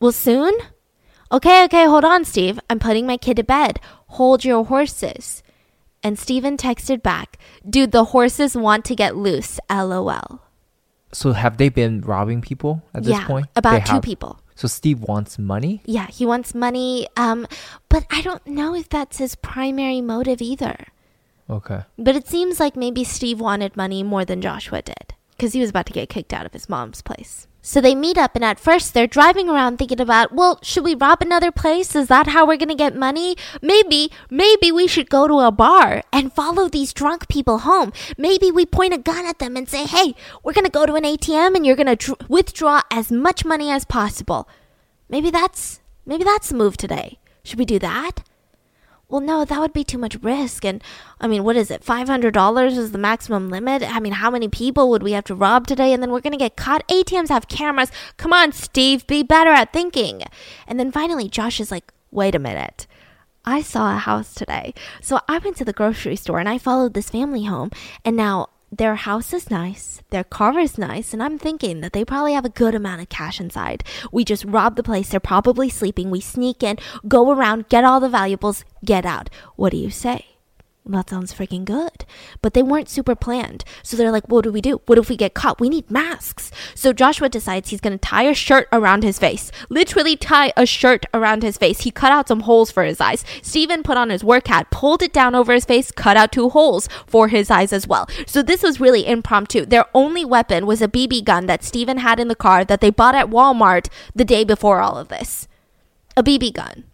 [0.00, 0.54] Well, soon?
[1.30, 2.58] Okay, okay, hold on, Steve.
[2.70, 3.78] I'm putting my kid to bed.
[4.06, 5.42] Hold your horses.
[6.02, 10.40] And Steven texted back, Dude, the horses want to get loose, lol.
[11.12, 13.46] So have they been robbing people at this yeah, point?
[13.56, 14.02] about They two have.
[14.02, 14.40] people.
[14.54, 15.82] So Steve wants money.
[15.84, 17.46] Yeah, he wants money, um,
[17.88, 20.86] but I don't know if that's his primary motive either.
[21.48, 21.82] Okay.
[21.96, 25.70] But it seems like maybe Steve wanted money more than Joshua did because he was
[25.70, 27.47] about to get kicked out of his mom's place.
[27.60, 30.94] So they meet up, and at first they're driving around thinking about, well, should we
[30.94, 31.94] rob another place?
[31.96, 33.36] Is that how we're going to get money?
[33.60, 37.92] Maybe, maybe we should go to a bar and follow these drunk people home.
[38.16, 40.94] Maybe we point a gun at them and say, hey, we're going to go to
[40.94, 44.48] an ATM and you're going to dr- withdraw as much money as possible.
[45.08, 47.18] Maybe that's, maybe that's the move today.
[47.42, 48.22] Should we do that?
[49.10, 50.66] Well, no, that would be too much risk.
[50.66, 50.82] And
[51.18, 51.82] I mean, what is it?
[51.82, 53.82] $500 is the maximum limit?
[53.82, 55.94] I mean, how many people would we have to rob today?
[55.94, 56.86] And then we're going to get caught.
[56.88, 57.90] ATMs have cameras.
[58.18, 60.24] Come on, Steve, be better at thinking.
[60.66, 62.86] And then finally, Josh is like, wait a minute.
[63.46, 64.74] I saw a house today.
[65.00, 67.70] So I went to the grocery store and I followed this family home.
[68.04, 72.04] And now their house is nice, their car is nice, and I'm thinking that they
[72.04, 73.82] probably have a good amount of cash inside.
[74.12, 76.10] We just rob the place, they're probably sleeping.
[76.10, 79.30] We sneak in, go around, get all the valuables, get out.
[79.56, 80.37] What do you say?
[80.94, 82.04] That sounds freaking good.
[82.40, 83.64] But they weren't super planned.
[83.82, 84.80] So they're like, what do we do?
[84.86, 85.60] What if we get caught?
[85.60, 86.50] We need masks.
[86.74, 89.52] So Joshua decides he's going to tie a shirt around his face.
[89.68, 91.80] Literally tie a shirt around his face.
[91.80, 93.24] He cut out some holes for his eyes.
[93.42, 96.48] Steven put on his work hat, pulled it down over his face, cut out two
[96.48, 98.08] holes for his eyes as well.
[98.26, 99.66] So this was really impromptu.
[99.66, 102.90] Their only weapon was a BB gun that Steven had in the car that they
[102.90, 105.46] bought at Walmart the day before all of this.
[106.16, 106.87] A BB gun.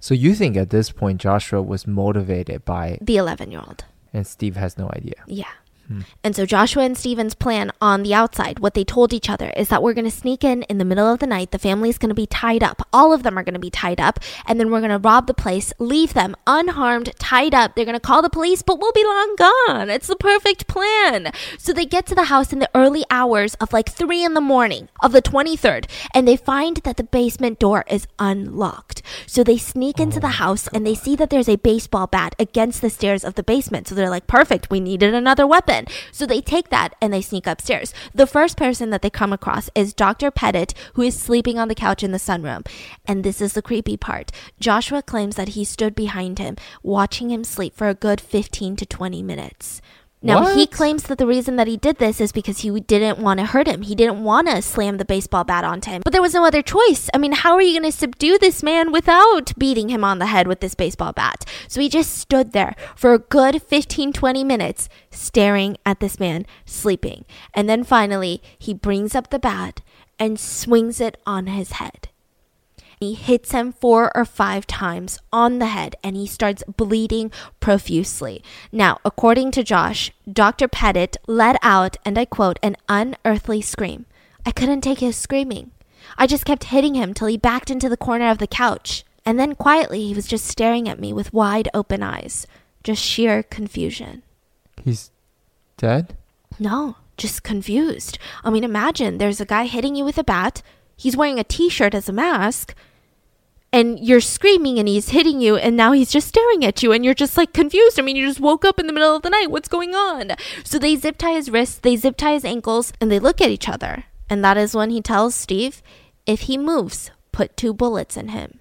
[0.00, 3.84] So you think at this point Joshua was motivated by The 11 year old.
[4.12, 5.14] and Steve has no idea.
[5.26, 5.50] Yeah.
[5.88, 6.00] Hmm.
[6.22, 9.68] And so Joshua and Steven's plan on the outside, what they told each other is
[9.68, 11.50] that we're going to sneak in in the middle of the night.
[11.50, 12.86] The family's going to be tied up.
[12.92, 14.20] All of them are going to be tied up.
[14.46, 17.74] And then we're going to rob the place, leave them unharmed, tied up.
[17.74, 19.90] They're going to call the police, but we'll be long gone.
[19.90, 21.32] It's the perfect plan.
[21.58, 24.40] So they get to the house in the early hours of like three in the
[24.40, 29.02] morning of the 23rd, and they find that the basement door is unlocked.
[29.26, 32.34] So they sneak into the oh, house and they see that there's a baseball bat
[32.38, 33.88] against the stairs of the basement.
[33.88, 35.77] So they're like, perfect, we needed another weapon.
[36.12, 37.92] So they take that and they sneak upstairs.
[38.14, 40.30] The first person that they come across is Dr.
[40.30, 42.66] Petit, who is sleeping on the couch in the sunroom.
[43.06, 44.32] And this is the creepy part.
[44.60, 48.86] Joshua claims that he stood behind him, watching him sleep for a good 15 to
[48.86, 49.80] 20 minutes.
[50.20, 53.38] Now, he claims that the reason that he did this is because he didn't want
[53.38, 53.82] to hurt him.
[53.82, 56.02] He didn't want to slam the baseball bat onto him.
[56.04, 57.08] But there was no other choice.
[57.14, 60.26] I mean, how are you going to subdue this man without beating him on the
[60.26, 61.44] head with this baseball bat?
[61.68, 66.46] So he just stood there for a good 15, 20 minutes staring at this man
[66.64, 67.24] sleeping.
[67.54, 69.82] And then finally, he brings up the bat
[70.18, 72.08] and swings it on his head.
[73.00, 77.30] He hits him four or five times on the head and he starts bleeding
[77.60, 78.42] profusely.
[78.72, 80.66] Now, according to Josh, Dr.
[80.66, 84.06] Petit let out, and I quote, an unearthly scream.
[84.44, 85.70] I couldn't take his screaming.
[86.16, 89.04] I just kept hitting him till he backed into the corner of the couch.
[89.24, 92.46] And then quietly, he was just staring at me with wide open eyes.
[92.82, 94.22] Just sheer confusion.
[94.84, 95.10] He's
[95.76, 96.16] dead?
[96.58, 98.18] No, just confused.
[98.42, 100.62] I mean, imagine there's a guy hitting you with a bat.
[100.96, 102.74] He's wearing a t shirt as a mask.
[103.70, 107.04] And you're screaming and he's hitting you, and now he's just staring at you, and
[107.04, 107.98] you're just like confused.
[107.98, 109.50] I mean, you just woke up in the middle of the night.
[109.50, 110.32] What's going on?
[110.64, 113.50] So they zip tie his wrists, they zip tie his ankles, and they look at
[113.50, 114.04] each other.
[114.30, 115.82] And that is when he tells Steve,
[116.26, 118.58] if he moves, put two bullets in him.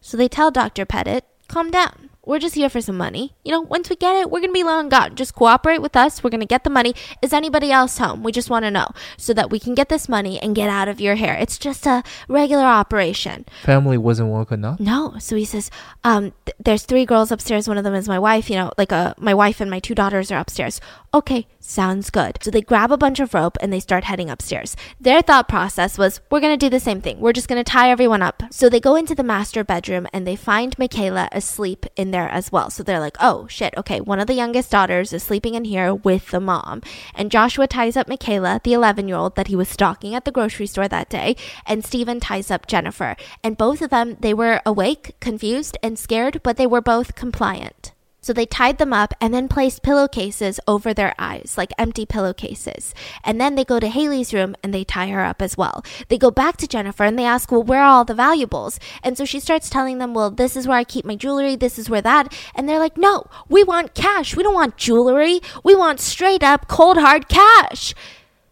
[0.00, 0.84] So they tell Dr.
[0.84, 2.07] Petit, calm down.
[2.28, 3.32] We're just here for some money.
[3.42, 5.14] You know, once we get it, we're going to be long gone.
[5.14, 6.22] Just cooperate with us.
[6.22, 6.94] We're going to get the money.
[7.22, 8.22] Is anybody else home?
[8.22, 10.88] We just want to know so that we can get this money and get out
[10.88, 11.38] of your hair.
[11.40, 13.46] It's just a regular operation.
[13.62, 14.78] Family wasn't woke enough?
[14.78, 15.14] No.
[15.18, 15.70] So he says,
[16.04, 17.66] um, th- there's three girls upstairs.
[17.66, 18.50] One of them is my wife.
[18.50, 20.82] You know, like uh, my wife and my two daughters are upstairs.
[21.14, 22.36] Okay, sounds good.
[22.42, 24.76] So they grab a bunch of rope and they start heading upstairs.
[25.00, 27.20] Their thought process was, we're going to do the same thing.
[27.20, 28.42] We're just going to tie everyone up.
[28.50, 32.50] So they go into the master bedroom and they find Michaela asleep in there as
[32.50, 32.70] well.
[32.70, 35.94] So they're like, oh shit, okay, one of the youngest daughters is sleeping in here
[35.94, 36.82] with the mom.
[37.14, 40.32] And Joshua ties up Michaela, the 11 year old that he was stalking at the
[40.32, 43.16] grocery store that day, and Steven ties up Jennifer.
[43.44, 47.92] And both of them, they were awake, confused, and scared, but they were both compliant.
[48.20, 52.92] So they tied them up and then placed pillowcases over their eyes, like empty pillowcases.
[53.22, 55.84] And then they go to Hayley's room and they tie her up as well.
[56.08, 58.80] They go back to Jennifer and they ask, Well, where are all the valuables?
[59.04, 61.78] And so she starts telling them, Well, this is where I keep my jewelry, this
[61.78, 62.34] is where that.
[62.54, 64.36] And they're like, No, we want cash.
[64.36, 65.40] We don't want jewelry.
[65.62, 67.94] We want straight up, cold, hard cash.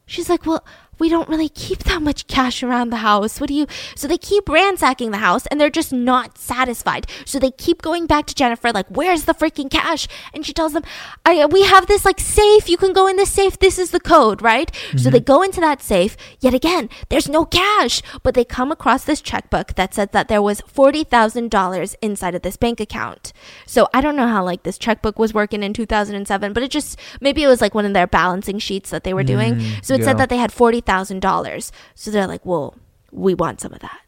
[0.07, 0.65] She's like, Well,
[0.99, 3.41] we don't really keep that much cash around the house.
[3.41, 3.67] What do you?
[3.95, 7.07] So they keep ransacking the house and they're just not satisfied.
[7.25, 10.09] So they keep going back to Jennifer, like, where's the freaking cash?
[10.33, 10.83] And she tells them,
[11.25, 12.69] I, we have this like safe.
[12.69, 13.59] You can go in the safe.
[13.59, 14.71] This is the code, right?
[14.97, 16.17] So they go into that safe.
[16.41, 18.03] Yet again, there's no cash.
[18.23, 22.57] But they come across this checkbook that said that there was $40,000 inside of this
[22.57, 23.33] bank account.
[23.67, 26.99] So I don't know how like this checkbook was working in 2007, but it just,
[27.21, 29.57] maybe it was like one of their balancing sheets that they were doing.
[29.57, 30.07] Mm, So it yeah.
[30.07, 30.53] said that they had
[30.87, 31.71] $40,000.
[31.95, 32.75] So they're like, well,
[33.13, 34.01] we want some of that.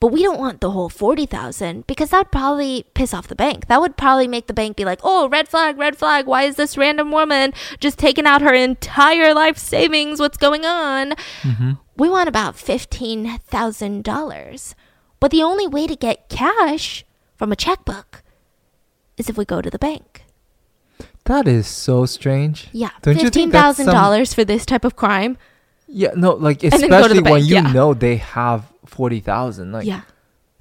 [0.00, 3.68] But we don't want the whole 40,000 because that'd probably piss off the bank.
[3.68, 6.26] That would probably make the bank be like, "Oh, red flag, red flag.
[6.26, 10.20] Why is this random woman just taking out her entire life savings?
[10.20, 11.12] What's going on?"
[11.42, 11.72] Mm-hmm.
[11.96, 14.74] We want about $15,000.
[15.20, 18.22] But the only way to get cash from a checkbook
[19.16, 20.24] is if we go to the bank.
[21.24, 22.68] That is so strange.
[22.72, 25.38] Yeah, Don't you think that's some- $15,000 for this type of crime.
[25.96, 27.72] Yeah, no, like then go to the especially when bank, you yeah.
[27.72, 29.70] know they have forty thousand.
[29.70, 30.00] Like yeah.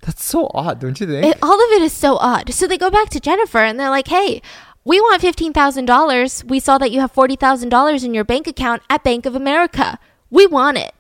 [0.02, 1.26] that's so odd, don't you think?
[1.26, 2.54] It, all of it is so odd.
[2.54, 4.42] So they go back to Jennifer and they're like, hey,
[4.86, 6.44] We want $15,000.
[6.44, 9.98] We saw that you have $40,000 in your bank account at Bank of America.
[10.30, 10.94] We want it.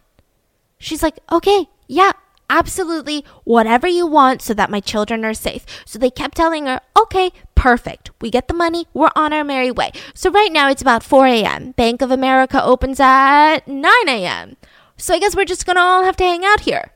[0.80, 2.14] She's like, Okay, yeah,
[2.50, 3.26] absolutely.
[3.44, 5.66] Whatever you want so that my children are safe.
[5.86, 8.03] So they kept telling her, Okay, perfect.
[8.24, 8.88] We get the money.
[8.94, 9.92] We're on our merry way.
[10.14, 11.72] So right now it's about 4 a.m.
[11.72, 14.56] Bank of America opens at 9 a.m.
[14.96, 16.94] So I guess we're just to all have to hang out here.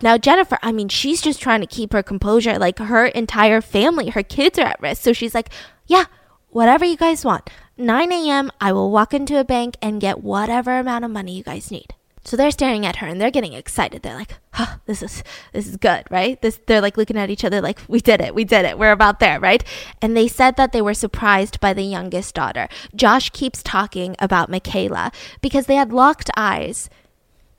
[0.00, 2.58] Now, Jennifer, I mean, she's just trying to keep her composure.
[2.58, 5.02] Like her entire family, her kids are at risk.
[5.02, 5.50] So she's like,
[5.86, 6.06] yeah,
[6.48, 7.50] whatever you guys want.
[7.76, 11.42] 9 a.m., I will walk into a bank and get whatever amount of money you
[11.42, 11.94] guys need.
[12.24, 14.02] So they're staring at her and they're getting excited.
[14.02, 16.40] They're like, huh, this is this is good, right?
[16.40, 18.92] This they're like looking at each other like, we did it, we did it, we're
[18.92, 19.64] about there, right?
[20.00, 22.68] And they said that they were surprised by the youngest daughter.
[22.94, 25.10] Josh keeps talking about Michaela
[25.40, 26.88] because they had locked eyes.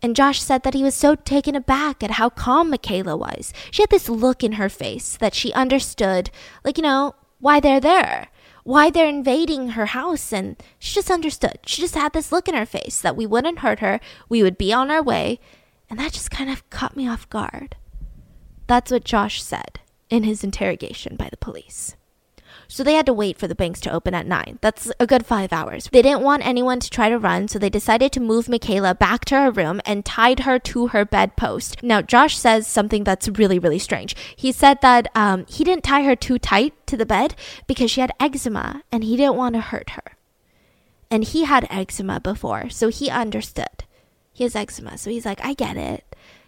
[0.02, 3.54] And Josh said that he was so taken aback at how calm Michaela was.
[3.72, 6.30] She had this look in her face that she understood,
[6.66, 8.28] like, you know, why they're there
[8.64, 11.60] why they're invading her house and she just understood.
[11.66, 14.00] She just had this look in her face that we wouldn't hurt her,
[14.30, 15.40] we would be on our way,
[15.90, 17.76] and that just kind of caught me off guard.
[18.68, 21.96] That's what Josh said in his interrogation by the police.
[22.68, 24.60] So they had to wait for the banks to open at 9.
[24.62, 25.90] That's a good five hours.
[25.92, 29.26] They didn't want anyone to try to run, so they decided to move Michaela back
[29.26, 31.82] to her room and tied her to her bedpost.
[31.84, 34.16] Now, Josh says something that's really, really strange.
[34.36, 37.36] He said that um, he didn't tie her too tight to the bed
[37.68, 40.18] because she had eczema and he didn't want to hurt her.
[41.12, 43.84] And he had eczema before, so he understood.
[44.32, 46.04] He has eczema, so he's like, I get it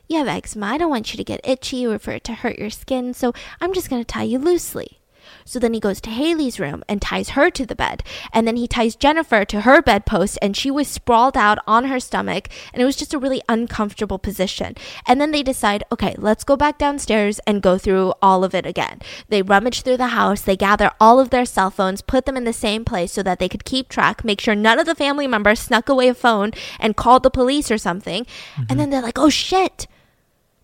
[0.08, 0.68] you have eczema.
[0.68, 3.34] I don't want you to get itchy or for it to hurt your skin, so
[3.60, 5.00] I'm just going to tie you loosely.
[5.48, 8.04] So then he goes to Hayley's room and ties her to the bed.
[8.34, 12.00] And then he ties Jennifer to her bedpost, and she was sprawled out on her
[12.00, 12.50] stomach.
[12.74, 14.76] And it was just a really uncomfortable position.
[15.08, 18.66] And then they decide, okay, let's go back downstairs and go through all of it
[18.66, 19.00] again.
[19.30, 22.44] They rummage through the house, they gather all of their cell phones, put them in
[22.44, 25.28] the same place so that they could keep track, make sure none of the family
[25.28, 28.26] members snuck away a phone and called the police or something.
[28.26, 28.64] Mm-hmm.
[28.70, 29.86] And then they're like, oh shit,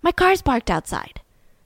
[0.01, 1.21] my car's parked outside.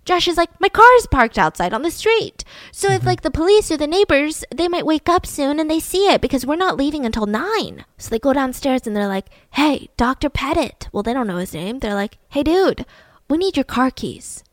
[0.05, 2.45] Josh is like, my car is parked outside on the street.
[2.71, 2.97] So mm-hmm.
[2.97, 6.07] if like the police or the neighbors, they might wake up soon and they see
[6.07, 7.85] it because we're not leaving until nine.
[7.97, 10.29] So they go downstairs and they're like, hey, Dr.
[10.29, 10.87] Petit.
[10.91, 11.79] Well, they don't know his name.
[11.79, 12.85] They're like, hey, dude,
[13.27, 14.43] we need your car keys.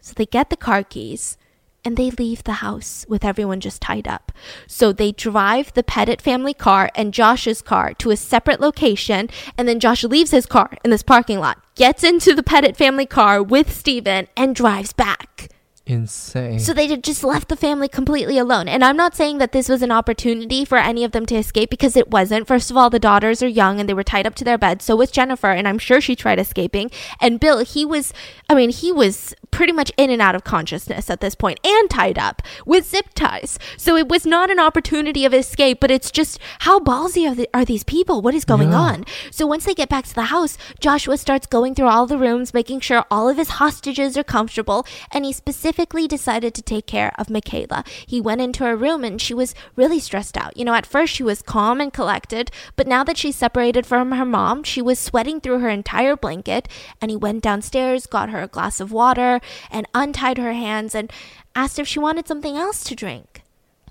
[0.00, 1.38] So they get the car keys
[1.84, 4.32] and they leave the house with everyone just tied up.
[4.66, 9.68] So they drive the Petit family car and Josh's car to a separate location, and
[9.68, 13.42] then Josh leaves his car in this parking lot, gets into the Petit family car
[13.42, 15.48] with Steven, and drives back
[15.88, 16.58] insane.
[16.58, 18.68] So they just left the family completely alone.
[18.68, 21.70] And I'm not saying that this was an opportunity for any of them to escape
[21.70, 22.46] because it wasn't.
[22.46, 24.82] First of all, the daughters are young and they were tied up to their bed.
[24.82, 26.90] So was Jennifer, and I'm sure she tried escaping.
[27.20, 28.12] And Bill, he was,
[28.48, 31.90] I mean, he was pretty much in and out of consciousness at this point and
[31.90, 33.58] tied up with zip ties.
[33.76, 37.48] So it was not an opportunity of escape, but it's just how ballsy are, the,
[37.52, 38.22] are these people?
[38.22, 38.78] What is going yeah.
[38.78, 39.04] on?
[39.30, 42.54] So once they get back to the house, Joshua starts going through all the rooms,
[42.54, 45.58] making sure all of his hostages are comfortable, and he specifically
[45.98, 47.84] specifically decided to take care of Michaela.
[48.06, 50.56] He went into her room and she was really stressed out.
[50.56, 54.12] You know, at first she was calm and collected, but now that she's separated from
[54.12, 56.68] her mom, she was sweating through her entire blanket.
[57.00, 59.40] And he went downstairs, got her a glass of water,
[59.70, 61.12] and untied her hands and
[61.54, 63.42] asked if she wanted something else to drink.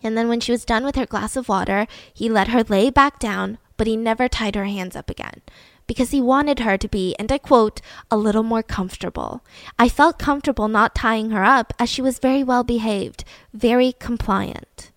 [0.03, 2.89] And then when she was done with her glass of water, he let her lay
[2.89, 5.41] back down, but he never tied her hands up again
[5.87, 7.81] because he wanted her to be, and I quote,
[8.11, 9.41] a little more comfortable.
[9.79, 14.91] I felt comfortable not tying her up as she was very well behaved, very compliant.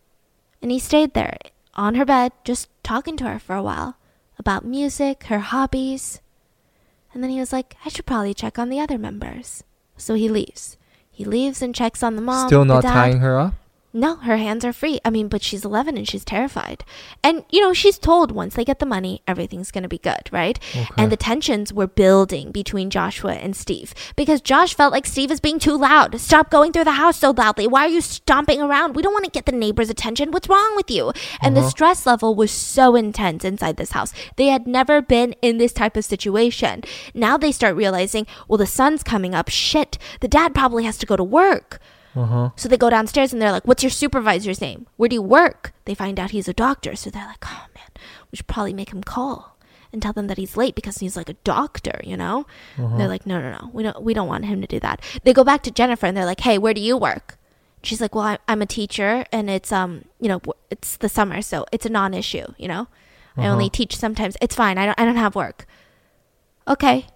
[0.60, 1.38] And he stayed there
[1.74, 3.96] on her bed, just talking to her for a while
[4.38, 6.20] about music, her hobbies.
[7.14, 9.62] And then he was like, I should probably check on the other members.
[10.00, 10.76] So he leaves.
[11.10, 12.48] He leaves and checks on the mom.
[12.48, 13.54] Still not tying her up?
[13.92, 15.00] No, her hands are free.
[15.04, 16.84] I mean, but she's 11 and she's terrified.
[17.24, 20.28] And, you know, she's told once they get the money, everything's going to be good,
[20.30, 20.58] right?
[20.70, 20.86] Okay.
[20.96, 25.40] And the tensions were building between Joshua and Steve because Josh felt like Steve is
[25.40, 26.20] being too loud.
[26.20, 27.66] Stop going through the house so loudly.
[27.66, 28.94] Why are you stomping around?
[28.94, 30.30] We don't want to get the neighbors' attention.
[30.30, 31.12] What's wrong with you?
[31.42, 31.64] And uh-huh.
[31.64, 34.12] the stress level was so intense inside this house.
[34.36, 36.84] They had never been in this type of situation.
[37.12, 39.48] Now they start realizing, well, the sun's coming up.
[39.48, 41.80] Shit, the dad probably has to go to work.
[42.14, 42.50] Uh-huh.
[42.56, 44.86] So they go downstairs and they're like, What's your supervisor's name?
[44.96, 45.72] Where do you work?
[45.84, 46.96] They find out he's a doctor.
[46.96, 47.88] So they're like, Oh man,
[48.30, 49.56] we should probably make him call
[49.92, 52.46] and tell them that he's late because he's like a doctor, you know?
[52.78, 52.96] Uh-huh.
[52.96, 53.70] They're like, No, no, no.
[53.72, 55.02] We don't we don't want him to do that.
[55.24, 57.38] They go back to Jennifer and they're like, Hey, where do you work?
[57.82, 60.40] She's like, Well, I'm a teacher and it's um, you know,
[60.70, 62.82] it's the summer, so it's a non-issue, you know?
[63.36, 63.42] Uh-huh.
[63.42, 63.70] I only uh-huh.
[63.72, 64.36] teach sometimes.
[64.40, 64.78] It's fine.
[64.78, 65.66] I don't I don't have work.
[66.66, 67.06] Okay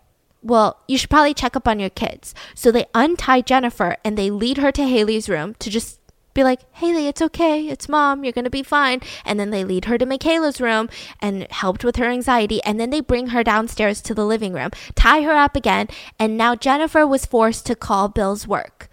[0.44, 2.34] well, you should probably check up on your kids.
[2.54, 5.98] So they untie Jennifer and they lead her to Hayley's room to just
[6.34, 7.68] be like, Hayley, it's okay.
[7.68, 8.24] It's mom.
[8.24, 9.00] You're going to be fine.
[9.24, 10.90] And then they lead her to Michaela's room
[11.20, 12.62] and helped with her anxiety.
[12.64, 15.88] And then they bring her downstairs to the living room, tie her up again.
[16.18, 18.88] And now Jennifer was forced to call Bill's work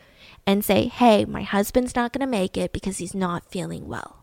[0.48, 4.21] and say, hey, my husband's not going to make it because he's not feeling well.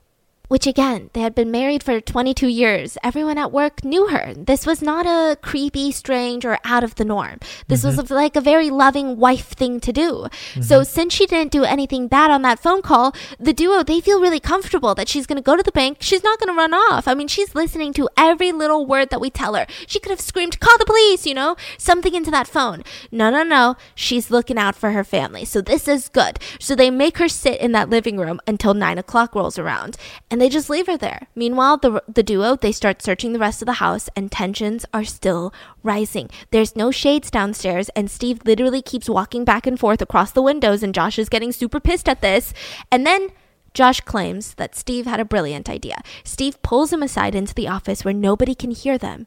[0.48, 2.96] Which again, they had been married for 22 years.
[3.04, 4.32] Everyone at work knew her.
[4.34, 7.38] This was not a creepy, strange, or out of the norm.
[7.68, 7.96] This mm-hmm.
[7.96, 10.10] was like a very loving wife thing to do.
[10.10, 10.62] Mm-hmm.
[10.62, 14.20] So since she didn't do anything bad on that phone call, the duo, they feel
[14.20, 15.98] really comfortable that she's going to go to the bank.
[16.00, 17.06] She's not going to run off.
[17.06, 19.66] I mean, she's listening to every little word that we tell her.
[19.86, 22.82] She could have screamed, call the police, you know, something into that phone.
[23.12, 23.76] No, no, no.
[23.94, 25.44] She's looking out for her family.
[25.44, 26.38] So this is good.
[26.58, 29.98] So they make her sit in that living room until nine o'clock rolls around.
[30.30, 31.26] And and they just leave her there.
[31.34, 35.02] Meanwhile, the the duo they start searching the rest of the house and tensions are
[35.02, 36.30] still rising.
[36.52, 40.84] There's no shades downstairs and Steve literally keeps walking back and forth across the windows
[40.84, 42.54] and Josh is getting super pissed at this.
[42.92, 43.30] And then
[43.74, 46.02] Josh claims that Steve had a brilliant idea.
[46.22, 49.26] Steve pulls him aside into the office where nobody can hear them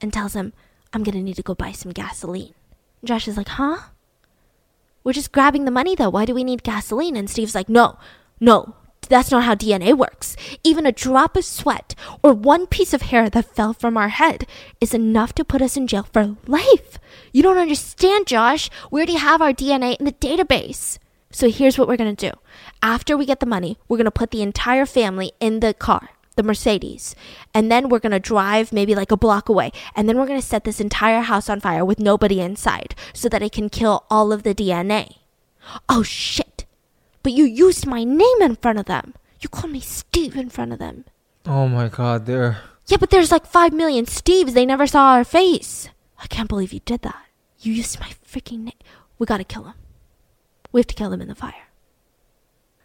[0.00, 0.54] and tells him,
[0.94, 2.54] "I'm going to need to go buy some gasoline."
[3.04, 3.76] Josh is like, "Huh?"
[5.04, 6.08] We're just grabbing the money though.
[6.08, 7.14] Why do we need gasoline?
[7.14, 7.98] And Steve's like, no,
[8.40, 8.74] no,
[9.10, 10.36] that's not how DNA works.
[10.62, 14.46] Even a drop of sweat or one piece of hair that fell from our head
[14.80, 16.98] is enough to put us in jail for life.
[17.32, 18.70] You don't understand, Josh.
[18.90, 20.98] We already have our DNA in the database.
[21.32, 22.38] So here's what we're going to do.
[22.82, 26.10] After we get the money, we're going to put the entire family in the car,
[26.36, 27.16] the Mercedes.
[27.52, 29.72] And then we're going to drive maybe like a block away.
[29.96, 33.28] And then we're going to set this entire house on fire with nobody inside so
[33.28, 35.16] that it can kill all of the DNA.
[35.88, 36.59] Oh shit
[37.22, 39.14] but you used my name in front of them.
[39.40, 41.04] You called me Steve in front of them.
[41.46, 42.58] Oh my god, there.
[42.86, 44.52] Yeah, but there's like five million Steves.
[44.52, 45.88] They never saw our face.
[46.18, 47.24] I can't believe you did that.
[47.60, 48.74] You used my freaking name.
[49.18, 49.74] We gotta kill him.
[50.72, 51.69] We have to kill him in the fire.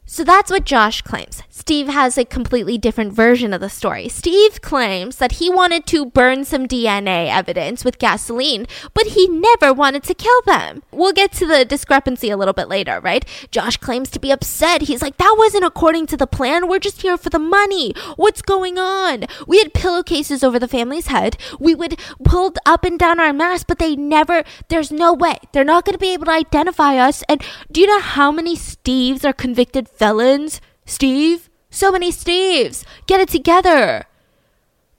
[0.08, 1.41] So that's what Josh claims.
[1.49, 4.08] Steve has a completely different version of the story.
[4.08, 9.74] Steve claims that he wanted to burn some DNA evidence with gasoline, but he never
[9.74, 10.84] wanted to kill them.
[10.91, 13.26] We'll get to the discrepancy a little bit later, right?
[13.49, 14.84] Josh claims to be upset.
[14.84, 16.68] He's like, that wasn't according to the plan.
[16.68, 17.95] We're just here for the money.
[18.16, 19.26] What's going on?
[19.47, 21.36] We had pillowcases over the family's head.
[21.60, 25.38] We would pull up and down our masks, but they never, there's no way.
[25.51, 27.24] They're not going to be able to identify us.
[27.28, 30.62] And do you know how many Steves are convicted felons?
[30.86, 31.50] Steve?
[31.70, 32.86] So many Steves!
[33.08, 34.06] Get it together!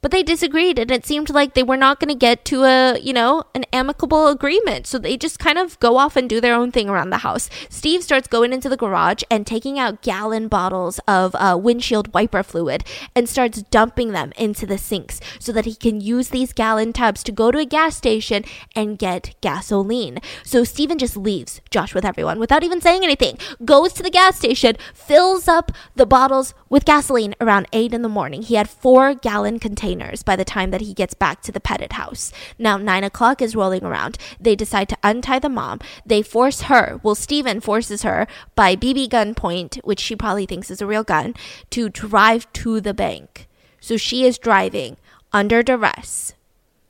[0.06, 2.96] But they disagreed, and it seemed like they were not going to get to a,
[3.00, 4.86] you know, an amicable agreement.
[4.86, 7.50] So they just kind of go off and do their own thing around the house.
[7.68, 12.44] Steve starts going into the garage and taking out gallon bottles of uh, windshield wiper
[12.44, 12.84] fluid
[13.16, 17.24] and starts dumping them into the sinks so that he can use these gallon tubs
[17.24, 18.44] to go to a gas station
[18.76, 20.20] and get gasoline.
[20.44, 24.36] So Steven just leaves Josh with everyone without even saying anything, goes to the gas
[24.36, 28.42] station, fills up the bottles with gasoline around 8 in the morning.
[28.42, 31.88] He had four gallon containers by the time that he gets back to the Petit
[31.92, 32.32] house.
[32.58, 34.18] Now, 9 o'clock is rolling around.
[34.40, 35.80] They decide to untie the mom.
[36.04, 40.70] They force her, well, Steven forces her by BB gun point, which she probably thinks
[40.70, 41.34] is a real gun,
[41.70, 43.48] to drive to the bank.
[43.80, 44.96] So she is driving
[45.32, 46.34] under duress.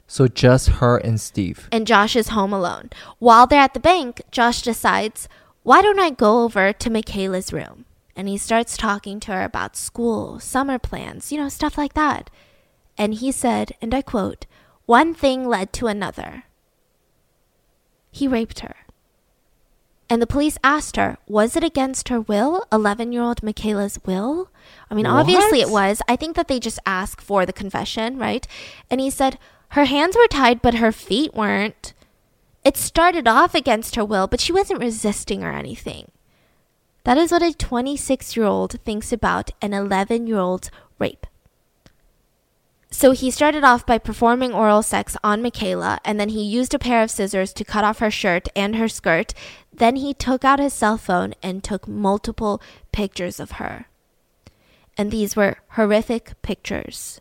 [0.07, 1.69] So just her and Steve.
[1.73, 2.91] And Josh is home alone.
[3.19, 5.29] While they're at the bank, Josh decides,
[5.63, 7.87] why don't I go over to Michaela's room?
[8.17, 12.31] and he starts talking to her about school, summer plans, you know, stuff like that.
[12.99, 14.47] And he said, and I quote,
[14.87, 16.45] one thing led to another.
[18.11, 18.77] He raped her.
[20.09, 22.65] And the police asked her, was it against her will?
[22.73, 24.51] 11 year old Michaela's will?
[24.89, 25.17] I mean, what?
[25.17, 26.01] obviously it was.
[26.09, 28.47] I think that they just asked for the confession, right?
[28.89, 29.39] And he said,
[29.71, 31.93] her hands were tied, but her feet weren't.
[32.65, 36.11] It started off against her will, but she wasn't resisting or anything.
[37.05, 41.27] That is what a 26 year old thinks about an 11 year old's rape.
[42.97, 46.79] So he started off by performing oral sex on Michaela, and then he used a
[46.79, 49.35] pair of scissors to cut off her shirt and her skirt.
[49.71, 52.59] Then he took out his cell phone and took multiple
[52.93, 53.89] pictures of her.
[54.97, 57.21] And these were horrific pictures,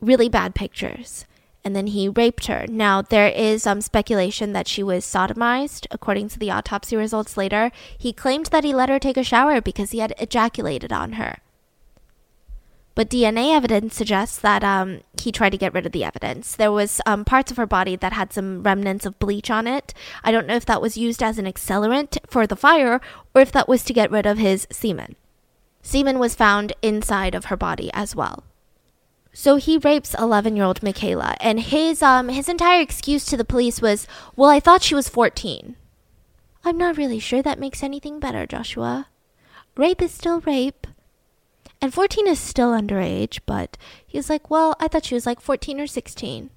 [0.00, 1.26] really bad pictures
[1.64, 2.66] and then he raped her.
[2.68, 7.70] Now, there is some speculation that she was sodomized, according to the autopsy results later.
[7.96, 11.38] He claimed that he let her take a shower because he had ejaculated on her.
[12.94, 16.54] But DNA evidence suggests that um, he tried to get rid of the evidence.
[16.54, 19.92] There was um, parts of her body that had some remnants of bleach on it.
[20.22, 23.00] I don't know if that was used as an accelerant for the fire
[23.34, 25.16] or if that was to get rid of his semen.
[25.82, 28.44] Semen was found inside of her body as well.
[29.32, 34.06] So he rapes 11-year-old Michaela, and his um his entire excuse to the police was,
[34.36, 35.74] "Well, I thought she was 14."
[36.64, 39.08] I'm not really sure that makes anything better, Joshua.
[39.76, 40.86] rape is still rape.
[41.84, 43.76] And 14 is still underage, but
[44.06, 46.48] he's like, well, I thought she was like 14 or 16.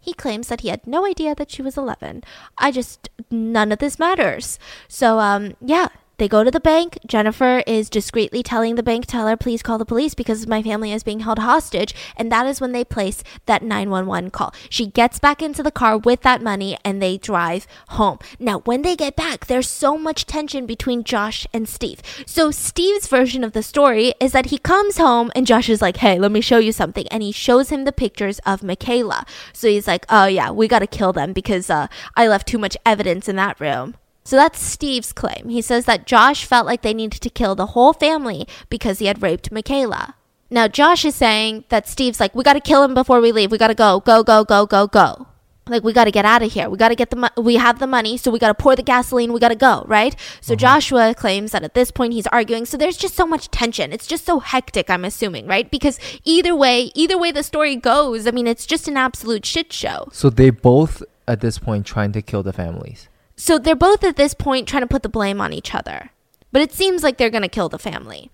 [0.00, 2.24] He claims that he had no idea that she was 11.
[2.56, 4.58] I just, none of this matters.
[4.88, 5.88] So, um, yeah,
[6.20, 6.98] they go to the bank.
[7.06, 11.02] Jennifer is discreetly telling the bank teller, please call the police because my family is
[11.02, 11.94] being held hostage.
[12.14, 14.52] And that is when they place that 911 call.
[14.68, 18.18] She gets back into the car with that money and they drive home.
[18.38, 22.02] Now, when they get back, there's so much tension between Josh and Steve.
[22.26, 25.96] So, Steve's version of the story is that he comes home and Josh is like,
[25.96, 27.08] hey, let me show you something.
[27.08, 29.24] And he shows him the pictures of Michaela.
[29.54, 32.58] So he's like, oh, yeah, we got to kill them because uh, I left too
[32.58, 33.94] much evidence in that room.
[34.24, 35.48] So that's Steve's claim.
[35.48, 39.06] He says that Josh felt like they needed to kill the whole family because he
[39.06, 40.14] had raped Michaela.
[40.50, 43.52] Now, Josh is saying that Steve's like, we got to kill him before we leave.
[43.52, 45.28] We got to go, go, go, go, go, go.
[45.68, 46.68] Like, we got to get out of here.
[46.68, 48.74] We got to get the, mo- we have the money, so we got to pour
[48.74, 49.32] the gasoline.
[49.32, 50.16] We got to go, right?
[50.40, 50.58] So mm-hmm.
[50.58, 52.66] Joshua claims that at this point he's arguing.
[52.66, 53.92] So there's just so much tension.
[53.92, 55.70] It's just so hectic, I'm assuming, right?
[55.70, 59.72] Because either way, either way the story goes, I mean, it's just an absolute shit
[59.72, 60.08] show.
[60.10, 63.08] So they both at this point trying to kill the families.
[63.40, 66.10] So they're both at this point trying to put the blame on each other.
[66.52, 68.30] But it seems like they're going to kill the family.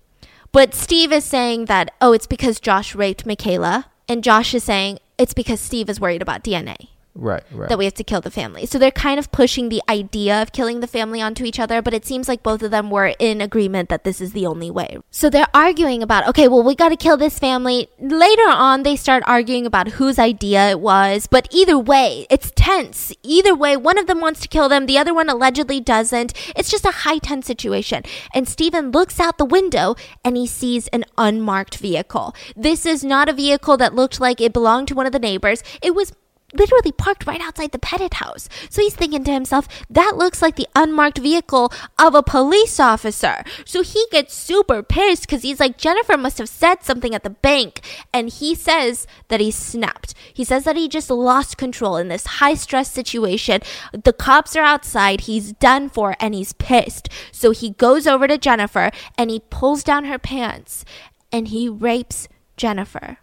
[0.51, 3.85] But Steve is saying that, oh, it's because Josh raped Michaela.
[4.09, 6.89] And Josh is saying it's because Steve is worried about DNA.
[7.19, 7.67] Right, right.
[7.67, 8.67] that we have to kill the family.
[8.67, 11.95] So they're kind of pushing the idea of killing the family onto each other, but
[11.95, 14.99] it seems like both of them were in agreement that this is the only way.
[15.09, 17.89] So they're arguing about, okay, well, we got to kill this family.
[17.99, 23.11] Later on, they start arguing about whose idea it was, but either way, it's tense.
[23.23, 26.33] Either way, one of them wants to kill them, the other one allegedly doesn't.
[26.55, 28.03] It's just a high tense situation.
[28.33, 32.35] And Steven looks out the window and he sees an unmarked vehicle.
[32.55, 35.63] This is not a vehicle that looked like it belonged to one of the neighbors.
[35.81, 36.13] It was
[36.53, 38.47] literally parked right outside the Petit house.
[38.69, 43.43] So he's thinking to himself, that looks like the unmarked vehicle of a police officer.
[43.65, 47.29] So he gets super pissed because he's like, Jennifer must have said something at the
[47.29, 47.81] bank.
[48.13, 50.13] And he says that he snapped.
[50.33, 53.61] He says that he just lost control in this high stress situation.
[53.91, 55.21] The cops are outside.
[55.21, 57.09] He's done for and he's pissed.
[57.31, 60.85] So he goes over to Jennifer and he pulls down her pants
[61.29, 63.17] and he rapes Jennifer.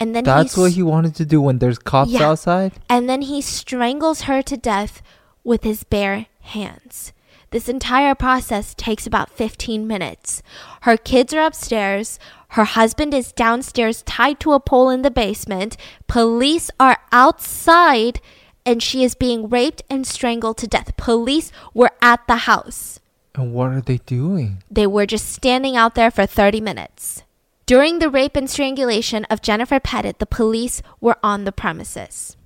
[0.00, 2.30] And then That's what he wanted to do when there's cops Yeah.
[2.30, 2.72] outside?
[2.88, 5.02] and then he strangles her to death
[5.44, 7.12] with his bare hands.
[7.50, 10.42] This entire process takes about 15 minutes.
[10.82, 12.18] Her kids are upstairs.
[12.56, 15.76] Her husband is downstairs tied to a pole in the basement.
[16.06, 18.20] Police are outside
[18.64, 20.96] and she is being raped and strangled to death.
[20.96, 23.00] Police were at the house.
[23.34, 24.62] And what are they doing?
[24.70, 27.22] They were just standing out there for 30 minutes.
[27.70, 32.36] During the rape and strangulation of Jennifer Petit, the police were on the premises.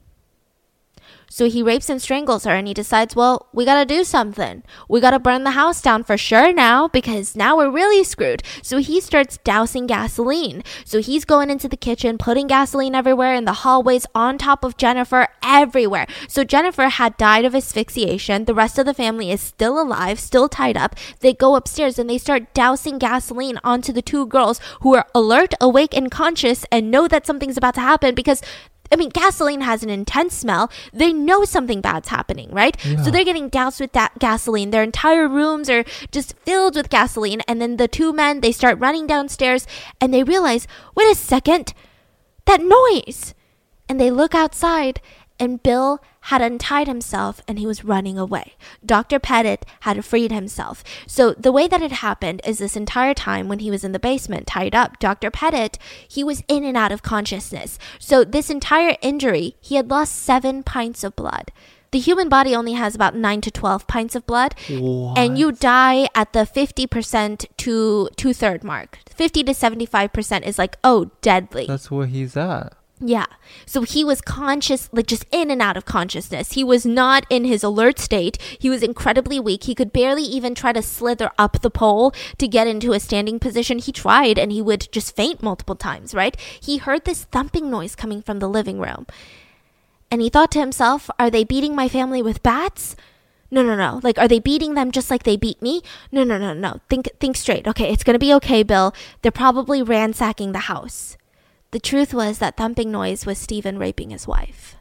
[1.34, 4.62] So he rapes and strangles her, and he decides, well, we gotta do something.
[4.88, 8.44] We gotta burn the house down for sure now, because now we're really screwed.
[8.62, 10.62] So he starts dousing gasoline.
[10.84, 14.76] So he's going into the kitchen, putting gasoline everywhere in the hallways, on top of
[14.76, 16.06] Jennifer, everywhere.
[16.28, 18.44] So Jennifer had died of asphyxiation.
[18.44, 20.94] The rest of the family is still alive, still tied up.
[21.18, 25.52] They go upstairs and they start dousing gasoline onto the two girls who are alert,
[25.60, 28.40] awake, and conscious and know that something's about to happen because
[28.94, 30.70] I mean, gasoline has an intense smell.
[30.92, 32.76] They know something bad's happening, right?
[32.84, 33.02] Yeah.
[33.02, 34.70] So they're getting doused with that gasoline.
[34.70, 37.40] Their entire rooms are just filled with gasoline.
[37.48, 39.66] And then the two men, they start running downstairs
[40.00, 41.74] and they realize, wait a second,
[42.44, 43.34] that noise.
[43.88, 45.00] And they look outside
[45.38, 48.54] and Bill had untied himself and he was running away.
[48.84, 49.18] Dr.
[49.18, 50.82] Petit had freed himself.
[51.06, 53.98] So the way that it happened is this entire time when he was in the
[53.98, 55.30] basement tied up, Dr.
[55.30, 55.78] Petit,
[56.08, 57.78] he was in and out of consciousness.
[57.98, 61.52] So this entire injury, he had lost seven pints of blood.
[61.90, 64.56] The human body only has about 9 to 12 pints of blood.
[65.16, 68.98] And you die at the 50% to two third mark.
[69.10, 71.66] 50 to 75% is like, oh, deadly.
[71.68, 72.72] That's where he's at.
[73.00, 73.26] Yeah.
[73.66, 76.52] So he was conscious, like just in and out of consciousness.
[76.52, 78.40] He was not in his alert state.
[78.58, 79.64] He was incredibly weak.
[79.64, 83.40] He could barely even try to slither up the pole to get into a standing
[83.40, 83.78] position.
[83.78, 86.36] He tried and he would just faint multiple times, right?
[86.60, 89.06] He heard this thumping noise coming from the living room.
[90.10, 92.94] And he thought to himself, are they beating my family with bats?
[93.50, 94.00] No, no, no.
[94.02, 95.82] Like, are they beating them just like they beat me?
[96.12, 96.80] No, no, no, no.
[96.88, 97.66] Think, think straight.
[97.66, 98.94] Okay, it's gonna be okay, Bill.
[99.22, 101.16] They're probably ransacking the house.
[101.74, 104.76] The truth was that thumping noise was Steven raping his wife.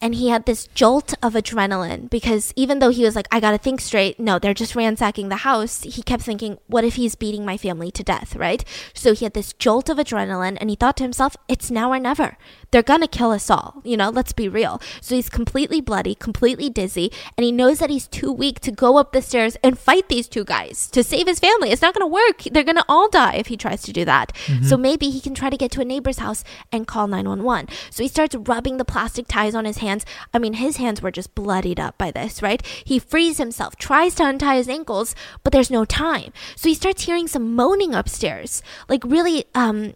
[0.00, 3.58] And he had this jolt of adrenaline because even though he was like, I gotta
[3.58, 7.44] think straight, no, they're just ransacking the house, he kept thinking, what if he's beating
[7.44, 8.64] my family to death, right?
[8.94, 11.98] So he had this jolt of adrenaline and he thought to himself, it's now or
[11.98, 12.36] never.
[12.70, 14.80] They're gonna kill us all, you know, let's be real.
[15.00, 18.98] So he's completely bloody, completely dizzy, and he knows that he's too weak to go
[18.98, 21.70] up the stairs and fight these two guys to save his family.
[21.70, 22.42] It's not gonna work.
[22.52, 24.32] They're gonna all die if he tries to do that.
[24.46, 24.64] Mm-hmm.
[24.64, 27.68] So maybe he can try to get to a neighbor's house and call 911.
[27.90, 29.87] So he starts rubbing the plastic ties on his hands.
[30.32, 32.64] I mean, his hands were just bloodied up by this, right?
[32.84, 36.32] He frees himself, tries to untie his ankles, but there's no time.
[36.56, 38.62] So he starts hearing some moaning upstairs.
[38.88, 39.94] Like, really, um,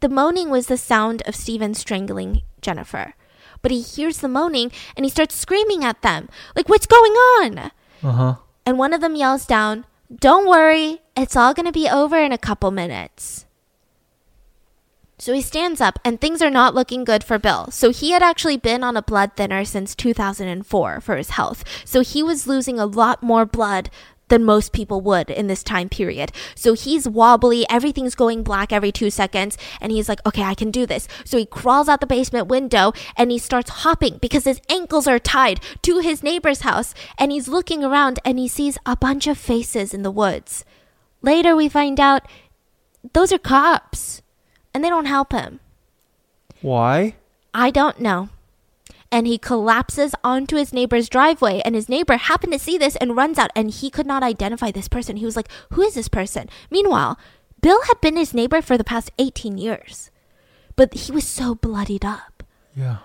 [0.00, 3.14] the moaning was the sound of Steven strangling Jennifer.
[3.60, 6.28] But he hears the moaning and he starts screaming at them.
[6.56, 7.58] Like, what's going on?
[8.02, 8.34] Uh huh.
[8.66, 9.84] And one of them yells down,
[10.14, 13.46] Don't worry, it's all going to be over in a couple minutes.
[15.22, 17.70] So he stands up, and things are not looking good for Bill.
[17.70, 21.62] So he had actually been on a blood thinner since 2004 for his health.
[21.84, 23.88] So he was losing a lot more blood
[24.26, 26.32] than most people would in this time period.
[26.56, 30.72] So he's wobbly, everything's going black every two seconds, and he's like, okay, I can
[30.72, 31.06] do this.
[31.24, 35.20] So he crawls out the basement window and he starts hopping because his ankles are
[35.20, 39.38] tied to his neighbor's house, and he's looking around and he sees a bunch of
[39.38, 40.64] faces in the woods.
[41.20, 42.26] Later, we find out
[43.12, 44.21] those are cops,
[44.74, 45.60] and they don't help him.
[46.60, 47.16] Why?
[47.54, 48.28] I don't know.
[49.10, 53.16] And he collapses onto his neighbor's driveway, and his neighbor happened to see this and
[53.16, 55.16] runs out, and he could not identify this person.
[55.16, 56.48] He was like, Who is this person?
[56.70, 57.18] Meanwhile,
[57.60, 60.10] Bill had been his neighbor for the past 18 years,
[60.76, 62.42] but he was so bloodied up.
[62.74, 62.98] Yeah.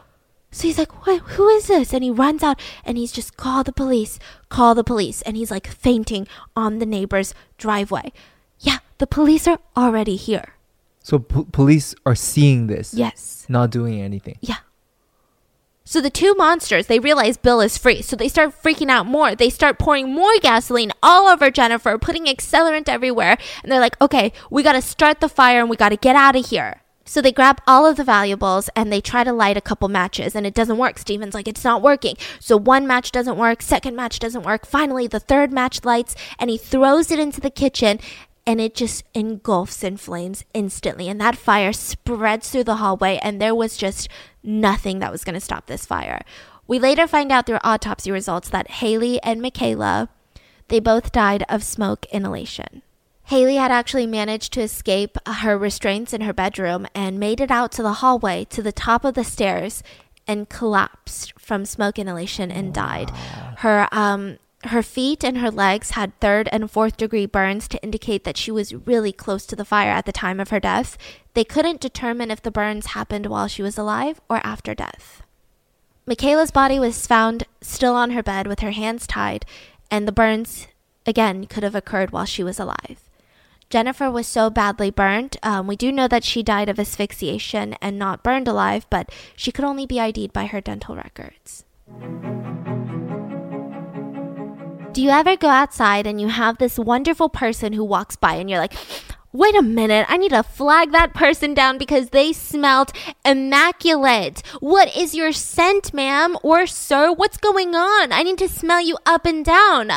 [0.52, 1.94] So he's like, what, who is this?
[1.94, 4.18] And he runs out and he's just, call the police,
[4.50, 5.22] call the police.
[5.22, 8.12] And he's like fainting on the neighbor's driveway.
[8.60, 10.56] Yeah, the police are already here.
[11.08, 13.46] So p- police are seeing this, Yes.
[13.48, 14.38] not doing anything.
[14.42, 14.58] Yeah.
[15.86, 18.02] So the two monsters, they realize Bill is free.
[18.02, 19.34] So they start freaking out more.
[19.34, 23.38] They start pouring more gasoline all over Jennifer, putting accelerant everywhere.
[23.64, 26.18] And they're like, okay, we got to start the fire and we got to get
[26.18, 26.82] out of here.
[27.06, 30.36] So they grab all of the valuables and they try to light a couple matches
[30.36, 31.00] and it doesn't work.
[31.00, 32.18] Steven's like, it's not working.
[32.42, 34.66] So one match doesn't work, second match doesn't work.
[34.66, 38.02] Finally, the third match lights and he throws it into the kitchen
[38.48, 41.10] and it just engulfs in flames instantly.
[41.10, 44.08] And that fire spreads through the hallway, and there was just
[44.42, 46.22] nothing that was going to stop this fire.
[46.66, 50.10] We later find out through autopsy results that Hayley and Michaela,
[50.70, 52.82] they both died of smoke inhalation.
[53.26, 57.74] Hayley had actually managed to escape her restraints in her bedroom and made it out
[57.74, 59.84] to the hallway to the top of the stairs
[60.26, 63.10] and collapsed from smoke inhalation and died.
[63.58, 68.24] Her um her feet and her legs had third and fourth degree burns to indicate
[68.24, 70.98] that she was really close to the fire at the time of her death.
[71.34, 75.22] They couldn't determine if the burns happened while she was alive or after death.
[76.08, 79.46] Michaela's body was found still on her bed with her hands tied,
[79.92, 80.68] and the burns,
[81.06, 83.10] again, could have occurred while she was alive.
[83.70, 85.36] Jennifer was so badly burned.
[85.44, 89.52] Um, we do know that she died of asphyxiation and not burned alive, but she
[89.52, 91.66] could only be ID'd by her dental records.
[94.98, 98.50] Do you ever go outside and you have this wonderful person who walks by and
[98.50, 98.74] you're like,
[99.32, 102.92] wait a minute, I need to flag that person down because they smelled
[103.24, 104.42] immaculate.
[104.60, 107.14] What is your scent, ma'am or sir?
[107.14, 108.12] What's going on?
[108.12, 109.92] I need to smell you up and down.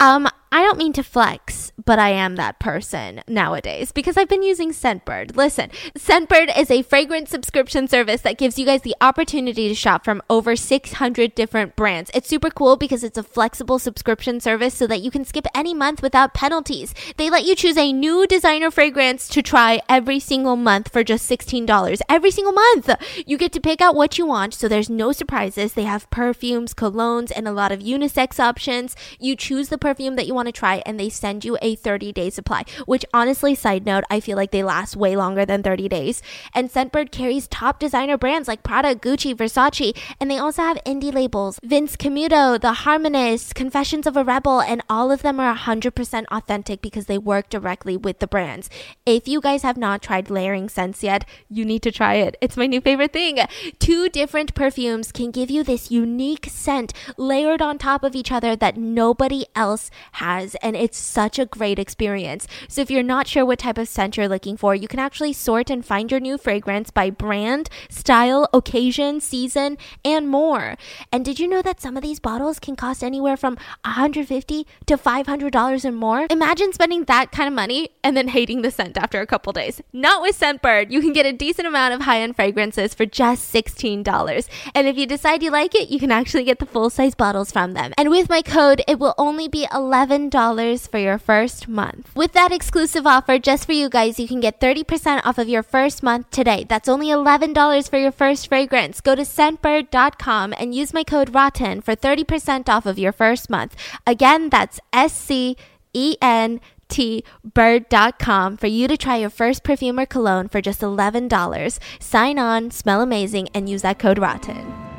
[0.00, 4.42] Um, I don't mean to flex, but I am that person nowadays because I've been
[4.42, 5.34] using Scentbird.
[5.34, 10.04] Listen, Scentbird is a fragrance subscription service that gives you guys the opportunity to shop
[10.04, 12.10] from over 600 different brands.
[12.12, 15.72] It's super cool because it's a flexible subscription service so that you can skip any
[15.72, 16.94] month without penalties.
[17.16, 21.30] They let you choose a new designer fragrance to try every single month for just
[21.30, 22.00] $16.
[22.10, 22.90] Every single month!
[23.26, 25.72] You get to pick out what you want, so there's no surprises.
[25.72, 28.94] They have perfumes, colognes, and a lot of unisex options.
[29.18, 32.12] You choose the perfume that you want to try and they send you a 30
[32.12, 35.88] day supply, which honestly, side note, I feel like they last way longer than 30
[35.88, 36.22] days.
[36.54, 41.12] And Scentbird carries top designer brands like Prada, Gucci, Versace, and they also have indie
[41.12, 46.24] labels Vince Camuto, The Harmonist, Confessions of a Rebel, and all of them are 100%
[46.30, 48.68] authentic because they work directly with the brands.
[49.06, 52.36] If you guys have not tried layering scents yet, you need to try it.
[52.40, 53.38] It's my new favorite thing.
[53.78, 58.56] Two different perfumes can give you this unique scent layered on top of each other
[58.56, 62.46] that nobody else has has, and it's such a great experience.
[62.68, 65.32] So if you're not sure what type of scent you're looking for, you can actually
[65.32, 70.76] sort and find your new fragrance by brand, style, occasion, season, and more.
[71.12, 74.96] And did you know that some of these bottles can cost anywhere from 150 to
[74.96, 76.26] $500 and more?
[76.30, 79.80] Imagine spending that kind of money and then hating the scent after a couple days.
[79.92, 80.90] Not with Scentbird.
[80.90, 84.48] You can get a decent amount of high-end fragrances for just $16.
[84.74, 87.74] And if you decide you like it, you can actually get the full-size bottles from
[87.74, 87.92] them.
[87.98, 92.14] And with my code, it will only be $11 for your first month.
[92.14, 95.62] With that exclusive offer just for you guys, you can get 30% off of your
[95.62, 96.64] first month today.
[96.68, 99.00] That's only $11 for your first fragrance.
[99.00, 103.74] Go to scentbird.com and use my code ROTTEN for 30% off of your first month.
[104.06, 105.56] Again, that's S C
[105.92, 110.82] E N T bird.com for you to try your first perfume or cologne for just
[110.82, 111.78] $11.
[111.98, 114.91] Sign on, smell amazing, and use that code ROTTEN.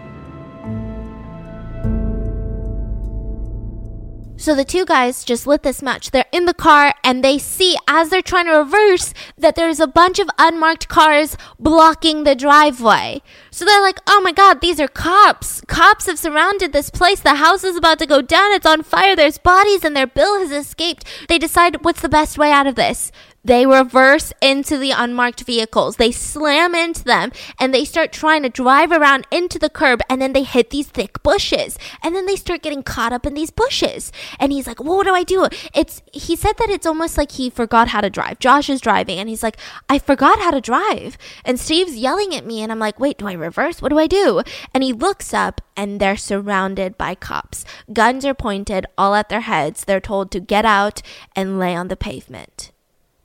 [4.36, 6.12] So the two guys just lit this match.
[6.12, 9.88] They're in the car and they see as they're trying to reverse that there's a
[9.88, 13.22] bunch of unmarked cars blocking the driveway.
[13.52, 15.62] So they're like, oh my god, these are cops.
[15.68, 17.20] Cops have surrounded this place.
[17.20, 18.52] The house is about to go down.
[18.52, 19.16] It's on fire.
[19.16, 21.06] There's bodies and their bill has escaped.
[21.30, 23.12] They decide what's the best way out of this.
[23.46, 25.98] They reverse into the unmarked vehicles.
[25.98, 30.22] They slam into them and they start trying to drive around into the curb and
[30.22, 31.78] then they hit these thick bushes.
[32.02, 34.14] And then they start getting caught up in these bushes.
[34.40, 35.48] And he's like, well, what do I do?
[35.76, 38.40] It's, he said that it's almost like he forgot how to drive.
[38.40, 39.58] Josh is driving and he's like,
[39.90, 41.18] I forgot how to drive.
[41.44, 43.82] And Steve's yelling at me and I'm like, wait, do I reverse?
[43.82, 44.42] What do I do?
[44.74, 47.66] And he looks up and they're surrounded by cops.
[47.92, 49.84] Guns are pointed all at their heads.
[49.84, 51.02] They're told to get out
[51.36, 52.73] and lay on the pavement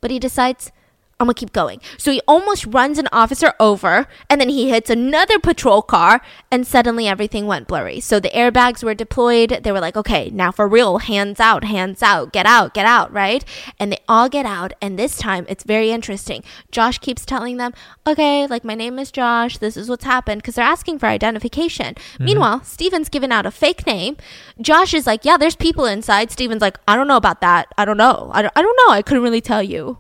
[0.01, 0.70] but he decides
[1.21, 1.81] I'm gonna keep going.
[1.97, 6.64] So he almost runs an officer over and then he hits another patrol car and
[6.64, 7.99] suddenly everything went blurry.
[7.99, 9.61] So the airbags were deployed.
[9.64, 13.12] They were like, okay, now for real, hands out, hands out, get out, get out,
[13.12, 13.45] right?
[13.81, 14.75] And they all get out.
[14.81, 16.45] And this time it's very interesting.
[16.71, 17.73] Josh keeps telling them,
[18.07, 19.59] okay, like my name is Josh.
[19.59, 21.95] This is what's happened because they're asking for identification.
[21.95, 22.25] Mm-hmm.
[22.25, 24.16] Meanwhile, Steven's given out a fake name.
[24.61, 26.31] Josh is like, yeah, there's people inside.
[26.31, 27.66] Steven's like, I don't know about that.
[27.77, 28.31] I don't know.
[28.33, 28.93] I don't, I don't know.
[28.93, 29.99] I couldn't really tell you.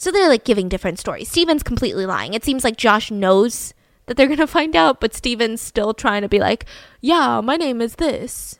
[0.00, 1.28] So they're like giving different stories.
[1.28, 2.32] Steven's completely lying.
[2.32, 3.74] It seems like Josh knows
[4.06, 6.64] that they're going to find out, but Steven's still trying to be like,
[7.02, 8.58] yeah, my name is this.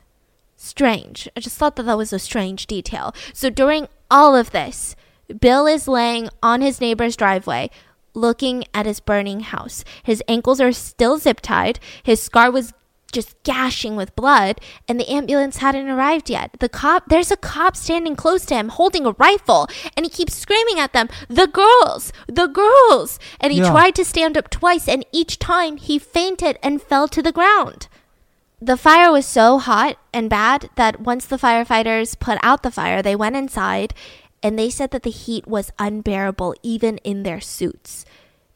[0.54, 1.30] Strange.
[1.34, 3.14] I just thought that that was a strange detail.
[3.32, 4.94] So during all of this,
[5.40, 7.70] Bill is laying on his neighbor's driveway
[8.12, 9.82] looking at his burning house.
[10.02, 11.80] His ankles are still zip tied.
[12.02, 12.74] His scar was
[13.10, 16.56] just gashing with blood, and the ambulance hadn't arrived yet.
[16.60, 20.34] The cop, there's a cop standing close to him holding a rifle, and he keeps
[20.34, 22.12] screaming at them, The girls!
[22.26, 23.18] The girls!
[23.40, 23.70] And he yeah.
[23.70, 27.88] tried to stand up twice, and each time he fainted and fell to the ground.
[28.62, 33.00] The fire was so hot and bad that once the firefighters put out the fire,
[33.00, 33.94] they went inside
[34.42, 38.04] and they said that the heat was unbearable even in their suits.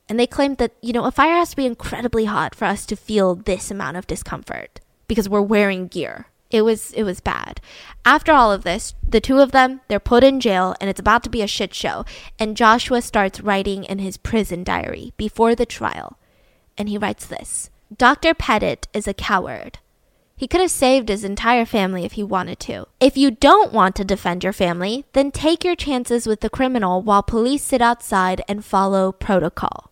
[0.09, 2.85] And they claimed that, you know, a fire has to be incredibly hot for us
[2.87, 6.27] to feel this amount of discomfort because we're wearing gear.
[6.51, 7.61] It was it was bad.
[8.05, 11.25] After all of this, the two of them, they're put in jail and it's about
[11.25, 12.05] to be a shit show.
[12.39, 16.19] And Joshua starts writing in his prison diary before the trial.
[16.77, 17.71] And he writes this.
[17.97, 18.35] Dr.
[18.35, 19.79] Petit is a coward.
[20.37, 22.87] He could have saved his entire family if he wanted to.
[23.01, 27.03] If you don't want to defend your family, then take your chances with the criminal
[27.03, 29.91] while police sit outside and follow protocol.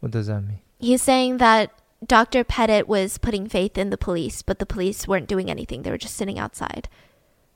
[0.00, 0.60] What does that mean?
[0.78, 1.72] He's saying that
[2.04, 2.44] Dr.
[2.44, 5.82] Petit was putting faith in the police, but the police weren't doing anything.
[5.82, 6.88] They were just sitting outside.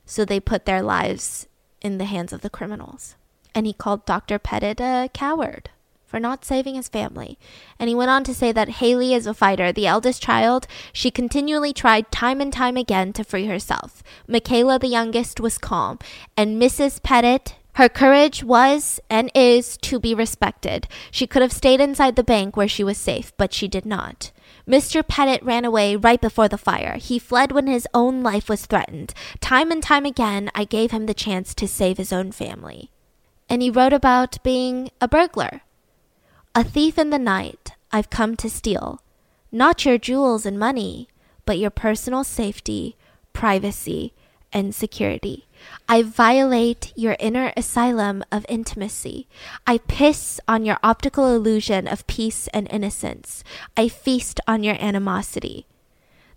[0.05, 1.47] So they put their lives
[1.81, 3.15] in the hands of the criminals.
[3.53, 4.39] And he called Dr.
[4.39, 5.69] Petit a coward
[6.11, 7.39] for not saving his family.
[7.79, 10.67] And he went on to say that Hayley is a fighter, the eldest child.
[10.91, 14.03] She continually tried time and time again to free herself.
[14.27, 15.99] Michaela, the youngest, was calm.
[16.35, 17.01] And Mrs.
[17.01, 20.87] Petit her courage was and is to be respected.
[21.09, 24.31] She could have stayed inside the bank where she was safe, but she did not.
[24.67, 25.05] Mr.
[25.07, 26.97] Petit ran away right before the fire.
[26.97, 29.13] He fled when his own life was threatened.
[29.39, 32.91] Time and time again, I gave him the chance to save his own family.
[33.49, 35.61] And he wrote about being a burglar.
[36.53, 39.01] A thief in the night, I've come to steal.
[39.51, 41.07] Not your jewels and money,
[41.45, 42.95] but your personal safety,
[43.33, 44.13] privacy,
[44.53, 45.47] and security.
[45.87, 49.27] I violate your inner asylum of intimacy.
[49.67, 53.43] I piss on your optical illusion of peace and innocence.
[53.75, 55.67] I feast on your animosity.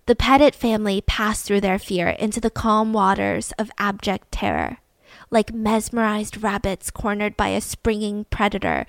[0.07, 4.79] The Petit family passed through their fear into the calm waters of abject terror,
[5.31, 8.87] like mesmerized rabbits cornered by a springing predator.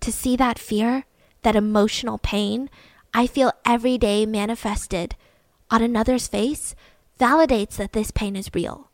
[0.00, 1.04] To see that fear,
[1.42, 2.70] that emotional pain,
[3.12, 5.16] I feel every day manifested
[5.70, 6.76] on another's face
[7.18, 8.91] validates that this pain is real.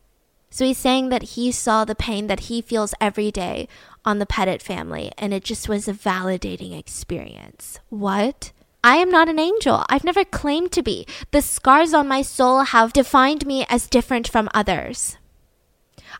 [0.49, 3.67] So he's saying that he saw the pain that he feels every day
[4.03, 7.79] on the Petit family, and it just was a validating experience.
[7.89, 8.51] What?
[8.83, 9.83] I am not an angel.
[9.89, 11.05] I've never claimed to be.
[11.31, 15.17] The scars on my soul have defined me as different from others.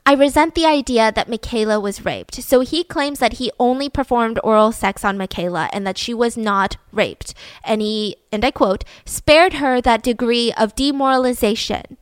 [0.05, 2.36] I resent the idea that Michaela was raped.
[2.36, 6.36] So he claims that he only performed oral sex on Michaela and that she was
[6.36, 7.34] not raped.
[7.63, 11.97] And he, and I quote, spared her that degree of demoralization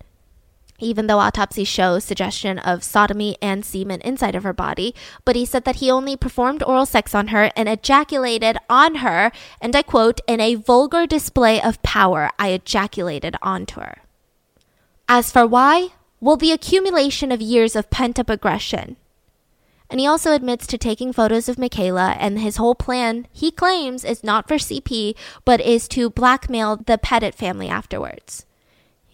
[0.80, 4.94] even though autopsies show suggestion of sodomy and semen inside of her body.
[5.26, 9.32] But he said that he only performed oral sex on her and ejaculated on her,
[9.62, 14.00] and I quote, in a vulgar display of power, I ejaculated onto her.
[15.08, 18.98] As for why, well, the accumulation of years of pent up aggression.
[19.90, 24.04] And he also admits to taking photos of Michaela, and his whole plan, he claims,
[24.04, 25.16] is not for CP,
[25.46, 28.47] but is to blackmail the Petit family afterwards.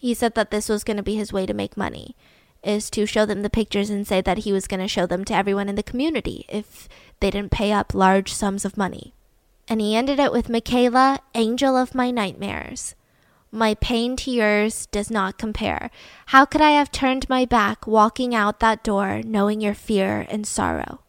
[0.04, 2.14] He said that this was going to be his way to make money,
[2.62, 5.24] is to show them the pictures and say that he was going to show them
[5.24, 6.90] to everyone in the community if
[7.20, 9.14] they didn't pay up large sums of money.
[9.66, 12.94] And he ended it with Michaela, angel of my nightmares.
[13.50, 15.90] My pain to yours does not compare.
[16.26, 20.46] How could I have turned my back walking out that door knowing your fear and
[20.46, 21.00] sorrow?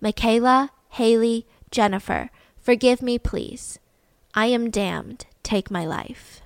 [0.00, 3.78] Michaela, Hayley, Jennifer, forgive me, please.
[4.32, 5.26] I am damned.
[5.42, 6.41] Take my life.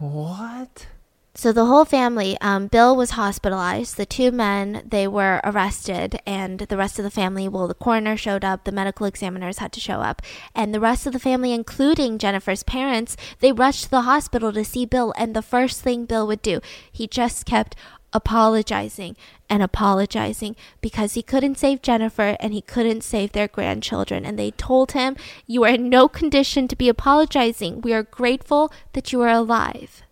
[0.00, 0.86] What?
[1.34, 3.96] So the whole family, um, Bill was hospitalized.
[3.96, 8.16] The two men, they were arrested, and the rest of the family, well, the coroner
[8.16, 10.22] showed up, the medical examiners had to show up,
[10.54, 14.64] and the rest of the family, including Jennifer's parents, they rushed to the hospital to
[14.64, 15.12] see Bill.
[15.18, 17.76] And the first thing Bill would do, he just kept
[18.12, 19.16] apologizing
[19.48, 24.24] and apologizing because he couldn't save Jennifer and he couldn't save their grandchildren.
[24.24, 27.80] And they told him, You are in no condition to be apologizing.
[27.80, 30.02] We are grateful that you are alive.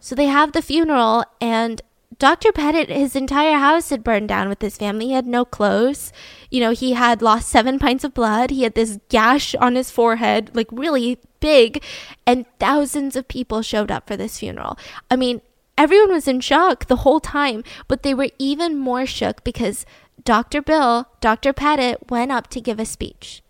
[0.00, 1.80] So they have the funeral, and
[2.18, 2.52] Dr.
[2.52, 5.06] Petit, his entire house had burned down with his family.
[5.06, 6.12] He had no clothes.
[6.50, 8.50] You know, he had lost seven pints of blood.
[8.50, 11.82] He had this gash on his forehead, like really big,
[12.26, 14.78] and thousands of people showed up for this funeral.
[15.10, 15.40] I mean,
[15.76, 19.84] everyone was in shock the whole time, but they were even more shook because
[20.22, 20.62] Dr.
[20.62, 21.52] Bill, Dr.
[21.52, 23.42] Petit, went up to give a speech.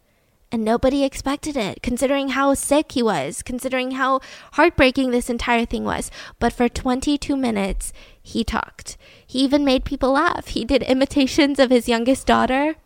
[0.50, 4.20] And nobody expected it, considering how sick he was, considering how
[4.52, 6.10] heartbreaking this entire thing was.
[6.38, 8.96] But for 22 minutes, he talked.
[9.26, 10.48] He even made people laugh.
[10.48, 12.76] He did imitations of his youngest daughter.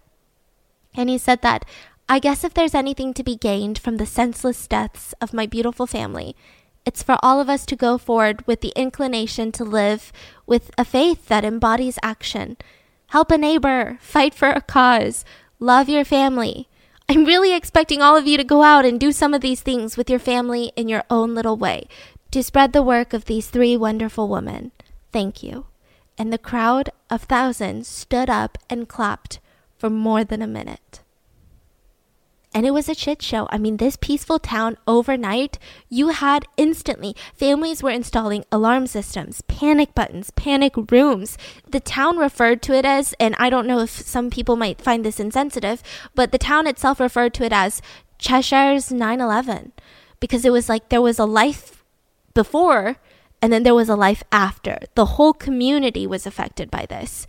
[0.94, 1.66] And he said that,
[2.08, 5.86] I guess if there's anything to be gained from the senseless deaths of my beautiful
[5.86, 6.34] family,
[6.88, 10.10] it's for all of us to go forward with the inclination to live
[10.46, 12.56] with a faith that embodies action.
[13.08, 15.22] Help a neighbor, fight for a cause,
[15.60, 16.66] love your family.
[17.06, 19.98] I'm really expecting all of you to go out and do some of these things
[19.98, 21.88] with your family in your own little way
[22.30, 24.72] to spread the work of these three wonderful women.
[25.12, 25.66] Thank you.
[26.16, 29.40] And the crowd of thousands stood up and clapped
[29.76, 31.02] for more than a minute
[32.58, 33.46] and it was a shit show.
[33.52, 39.94] I mean, this peaceful town overnight, you had instantly families were installing alarm systems, panic
[39.94, 41.38] buttons, panic rooms.
[41.68, 45.04] The town referred to it as, and I don't know if some people might find
[45.04, 45.84] this insensitive,
[46.16, 47.80] but the town itself referred to it as
[48.18, 49.70] Cheshire's 9 11
[50.18, 51.84] because it was like there was a life
[52.34, 52.96] before
[53.40, 54.80] and then there was a life after.
[54.96, 57.24] The whole community was affected by this.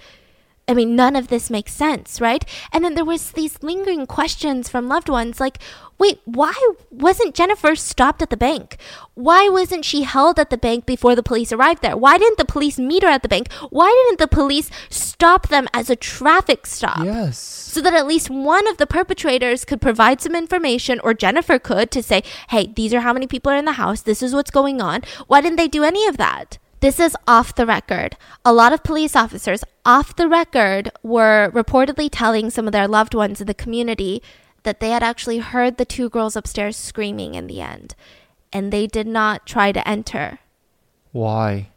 [0.70, 2.46] I mean, none of this makes sense, right?
[2.72, 5.58] And then there was these lingering questions from loved ones like,
[5.98, 6.54] wait, why
[6.92, 8.78] wasn't Jennifer stopped at the bank?
[9.16, 11.98] Why wasn't she held at the bank before the police arrived there?
[11.98, 13.52] Why didn't the police meet her at the bank?
[13.72, 17.04] Why didn't the police stop them as a traffic stop?
[17.04, 17.38] Yes.
[17.38, 21.90] So that at least one of the perpetrators could provide some information, or Jennifer could,
[21.92, 24.02] to say, hey, these are how many people are in the house.
[24.02, 25.02] This is what's going on.
[25.28, 26.60] Why didn't they do any of that?
[26.82, 28.16] This is off the record.
[28.46, 33.14] A lot of police officers off the record were reportedly telling some of their loved
[33.14, 34.24] ones in the community
[34.64, 37.96] that they had actually heard the two girls upstairs screaming in the end,
[38.54, 40.40] and they did not try to enter.
[41.12, 41.70] Why?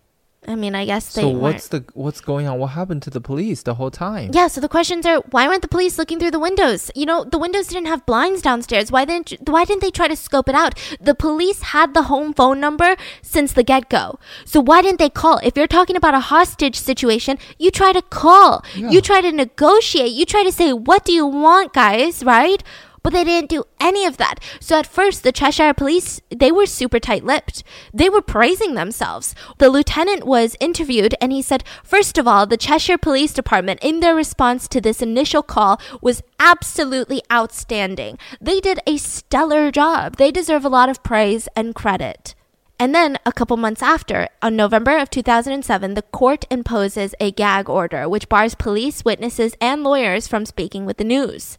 [0.44, 1.22] I mean, I guess they.
[1.22, 2.58] So weren't- what's the what's going on?
[2.58, 4.30] What happened to the police the whole time?
[4.34, 6.90] Yeah, so the questions are why weren't the police looking through the windows?
[6.96, 8.90] You know, the windows didn't have blinds downstairs.
[8.90, 10.74] Why didn't why didn't they try to scope it out?
[11.00, 14.18] The police had the home phone number since the get-go.
[14.44, 15.38] So why didn't they call?
[15.44, 18.64] If you're talking about a hostage situation, you try to call.
[18.74, 18.90] Yeah.
[18.90, 20.10] You try to negotiate.
[20.10, 22.64] You try to say, "What do you want, guys?" right?
[23.02, 24.36] But they didn't do any of that.
[24.60, 27.64] So at first, the Cheshire police, they were super tight lipped.
[27.92, 29.34] They were praising themselves.
[29.58, 34.00] The lieutenant was interviewed and he said, first of all, the Cheshire Police Department, in
[34.00, 38.18] their response to this initial call, was absolutely outstanding.
[38.40, 40.16] They did a stellar job.
[40.16, 42.34] They deserve a lot of praise and credit.
[42.78, 47.68] And then a couple months after, on November of 2007, the court imposes a gag
[47.68, 51.58] order which bars police, witnesses, and lawyers from speaking with the news.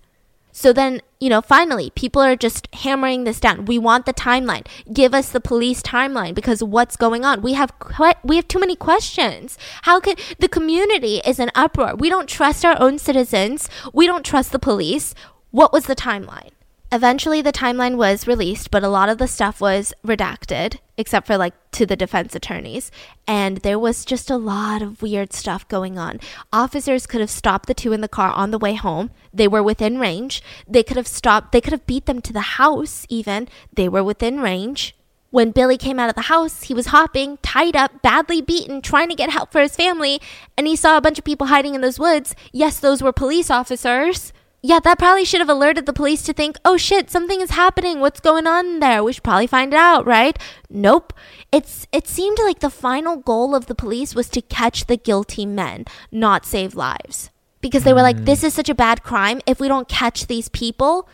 [0.55, 3.65] So then, you know, finally, people are just hammering this down.
[3.65, 4.67] We want the timeline.
[4.93, 7.41] Give us the police timeline because what's going on?
[7.41, 9.57] We have que- we have too many questions.
[9.81, 11.95] How could the community is in uproar?
[11.95, 13.67] We don't trust our own citizens.
[13.93, 15.15] We don't trust the police.
[15.49, 16.51] What was the timeline?
[16.93, 21.37] Eventually, the timeline was released, but a lot of the stuff was redacted, except for
[21.37, 22.91] like to the defense attorneys.
[23.27, 26.19] And there was just a lot of weird stuff going on.
[26.53, 29.09] Officers could have stopped the two in the car on the way home.
[29.33, 30.43] They were within range.
[30.67, 33.47] They could have stopped, they could have beat them to the house, even.
[33.73, 34.95] They were within range.
[35.31, 39.09] When Billy came out of the house, he was hopping, tied up, badly beaten, trying
[39.09, 40.21] to get help for his family,
[40.55, 42.35] and he saw a bunch of people hiding in those woods.
[42.51, 44.31] Yes, those were police officers
[44.65, 47.99] yeah, that probably should have alerted the police to think, oh shit, something is happening.
[47.99, 49.03] What's going on there?
[49.03, 50.39] We should probably find it out, right?
[50.69, 51.11] Nope.
[51.51, 55.45] It's it seemed like the final goal of the police was to catch the guilty
[55.45, 55.83] men,
[56.13, 57.29] not save lives.
[57.59, 58.47] Because they were like, this hmm.
[58.47, 59.41] is such a bad crime.
[59.45, 61.09] If we don't catch these people,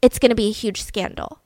[0.00, 1.40] it's going to be a huge scandal.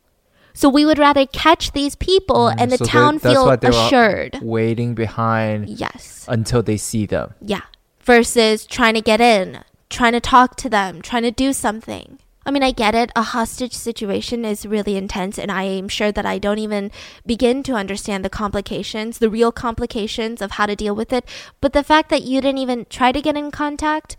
[0.55, 3.57] So we would rather catch these people hmm, and the So town that's feel why
[3.57, 4.39] they were assured.
[4.41, 6.25] Waiting behind Yes.
[6.29, 7.35] until they see them.
[7.43, 7.63] Yeah.
[8.01, 12.19] Versus trying to get in, trying to talk to them, trying to do something.
[12.45, 13.11] I mean, I get it.
[13.17, 16.93] A hostage situation is really intense, and I am sure that I don't even
[17.27, 21.25] begin to understand the complications, the real complications of how to deal with it.
[21.61, 24.17] But the fact that you didn't even try to get in contact,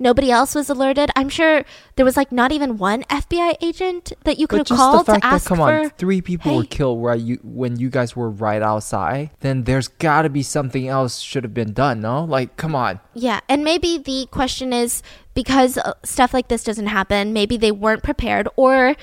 [0.00, 1.10] nobody else was alerted.
[1.14, 1.64] I'm sure
[1.96, 5.12] there was like not even one FBI agent that you could But have called the
[5.12, 5.80] fact to ask that come for.
[5.84, 9.30] on, three people were killed right you when you guys were right outside.
[9.40, 12.00] Then there's got to be something else should have been done.
[12.00, 12.98] No, like come on.
[13.14, 15.02] Yeah, and maybe the question is
[15.34, 18.96] because uh, stuff like this doesn't happen, maybe they weren't prepared or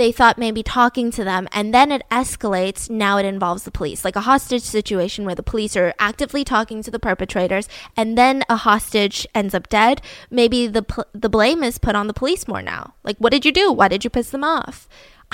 [0.00, 4.02] they thought maybe talking to them and then it escalates, now it involves the police.
[4.02, 8.42] Like a hostage situation where the police are actively talking to the perpetrators and then
[8.48, 12.48] a hostage ends up dead, maybe the pl- the blame is put on the police
[12.48, 12.94] more now.
[13.04, 13.70] Like what did you do?
[13.70, 14.88] Why did you piss them off?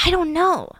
[0.04, 0.72] I don't know.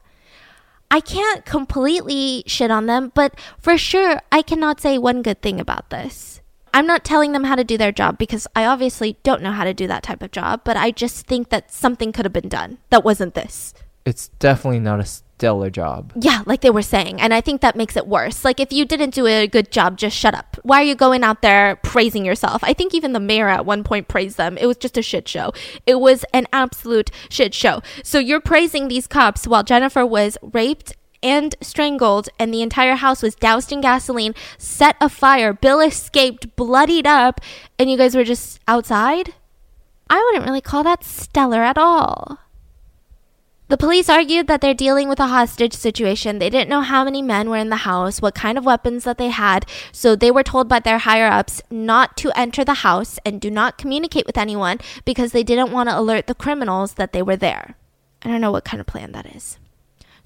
[0.90, 5.60] I can't completely shit on them, but for sure, I cannot say one good thing
[5.60, 6.35] about this.
[6.76, 9.64] I'm not telling them how to do their job because I obviously don't know how
[9.64, 12.50] to do that type of job, but I just think that something could have been
[12.50, 13.72] done that wasn't this.
[14.04, 16.12] It's definitely not a stellar job.
[16.20, 17.18] Yeah, like they were saying.
[17.18, 18.44] And I think that makes it worse.
[18.44, 20.58] Like, if you didn't do a good job, just shut up.
[20.64, 22.62] Why are you going out there praising yourself?
[22.62, 24.58] I think even the mayor at one point praised them.
[24.58, 25.54] It was just a shit show.
[25.86, 27.80] It was an absolute shit show.
[28.04, 33.22] So you're praising these cops while Jennifer was raped and strangled, and the entire house
[33.22, 35.52] was doused in gasoline, set afire.
[35.52, 37.40] Bill escaped, bloodied up,
[37.78, 39.34] and you guys were just outside?
[40.08, 42.38] I wouldn't really call that stellar at all.
[43.68, 46.38] The police argued that they're dealing with a hostage situation.
[46.38, 49.18] They didn't know how many men were in the house, what kind of weapons that
[49.18, 53.18] they had, so they were told by their higher ups not to enter the house
[53.24, 57.12] and do not communicate with anyone because they didn't want to alert the criminals that
[57.12, 57.74] they were there.
[58.22, 59.58] I don't know what kind of plan that is.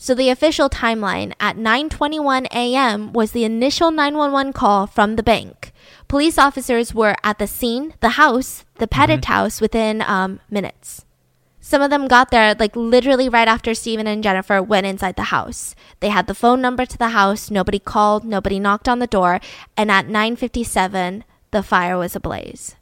[0.02, 3.12] So the official timeline at 9:21 a.m.
[3.12, 5.74] was the initial 911 call from the bank.
[6.08, 11.04] Police officers were at the scene, the house, the Petit house within um, minutes.
[11.60, 15.36] Some of them got there like literally right after Steven and Jennifer went inside the
[15.36, 15.74] house.
[16.00, 19.38] They had the phone number to the house, nobody called, nobody knocked on the door,
[19.76, 22.74] and at 9:57 the fire was ablaze.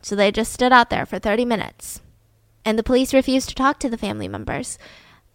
[0.00, 2.00] So they just stood out there for 30 minutes.
[2.64, 4.78] And the police refused to talk to the family members.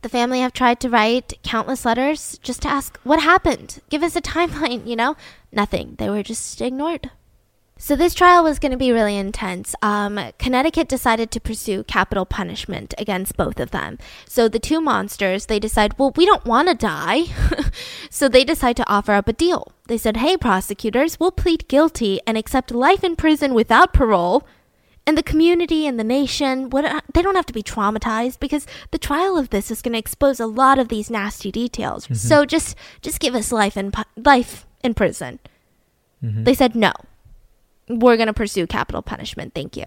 [0.02, 3.82] The family have tried to write countless letters just to ask what happened.
[3.90, 5.16] Give us a timeline, you know?
[5.52, 5.96] Nothing.
[5.98, 7.12] They were just ignored.
[7.80, 9.76] So this trial was going to be really intense.
[9.84, 14.00] Um, Connecticut decided to pursue capital punishment against both of them.
[14.28, 17.26] So the two monsters, they decide, well, we don't want to die.
[18.10, 19.72] so they decide to offer up a deal.
[19.88, 24.48] They said, hey, prosecutors, we'll plead guilty and accept life in prison without parole.
[25.08, 28.68] And the community and the nation, what, uh, they don't have to be traumatized because
[28.92, 32.04] the trial of this is going to expose a lot of these nasty details.
[32.04, 32.16] Mm-hmm.
[32.16, 35.40] So just, just give us life in, life in prison.
[36.22, 36.44] Mm-hmm.
[36.44, 36.92] They said no
[37.90, 39.54] we're going to pursue capital punishment.
[39.54, 39.86] Thank you.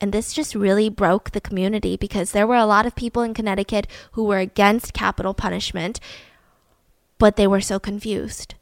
[0.00, 3.34] And this just really broke the community because there were a lot of people in
[3.34, 6.00] Connecticut who were against capital punishment,
[7.18, 8.54] but they were so confused.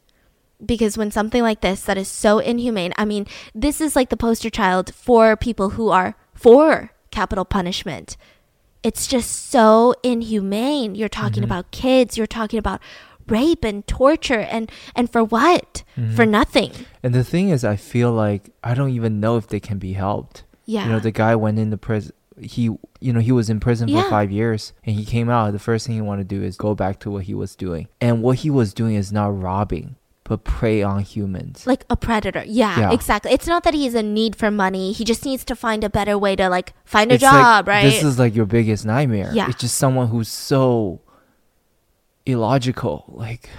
[0.63, 4.17] Because when something like this that is so inhumane, I mean, this is like the
[4.17, 8.17] poster child for people who are for capital punishment.
[8.83, 10.95] It's just so inhumane.
[10.95, 11.51] You're talking mm-hmm.
[11.51, 12.81] about kids, you're talking about
[13.27, 15.83] rape and torture and and for what?
[15.97, 16.15] Mm-hmm.
[16.15, 16.71] For nothing.
[17.03, 19.93] And the thing is, I feel like I don't even know if they can be
[19.93, 20.43] helped.
[20.65, 20.85] Yeah.
[20.85, 22.13] You know, the guy went into prison.
[22.39, 22.63] he
[22.99, 24.09] you know he was in prison for Yeah.
[24.09, 26.73] five years and he came out the first thing he wanted to do is go
[26.73, 29.95] back to what he was doing and what he was doing is not robbing
[30.29, 32.43] but prey on humans like a predator.
[32.45, 32.91] Yeah, Yeah.
[32.93, 33.31] exactly.
[33.33, 34.91] It's not that he's a need for money.
[34.93, 37.67] He just needs to find a better way to like find a It's like, job,
[37.67, 37.83] right?
[37.83, 39.49] this is like your biggest nightmare Yeah.
[39.49, 41.01] it's just someone who's so
[42.25, 43.49] illogical like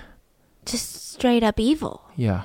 [0.64, 2.02] just straight up evil.
[2.16, 2.42] yeah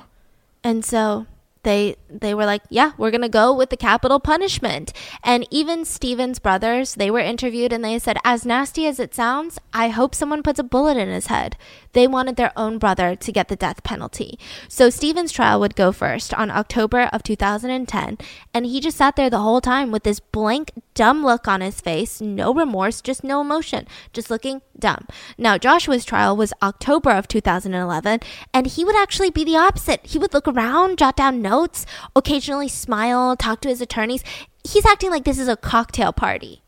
[0.64, 1.26] And so
[1.62, 5.84] they they were like, "Yeah, we're going to go with the capital punishment." And even
[5.84, 10.14] Steven's brothers, they were interviewed and they said, "As nasty as it sounds, I hope
[10.14, 11.56] someone puts a bullet in his head."
[11.92, 14.38] They wanted their own brother to get the death penalty.
[14.68, 18.18] So Steven's trial would go first on October of 2010,
[18.52, 21.80] and he just sat there the whole time with this blank, dumb look on his
[21.80, 25.06] face, no remorse, just no emotion, just looking dumb.
[25.38, 28.20] Now, Joshua's trial was October of 2011,
[28.52, 30.00] and he would actually be the opposite.
[30.04, 34.22] He would look around, jot down notes, occasionally smile, talk to his attorneys.
[34.64, 36.62] He's acting like this is a cocktail party.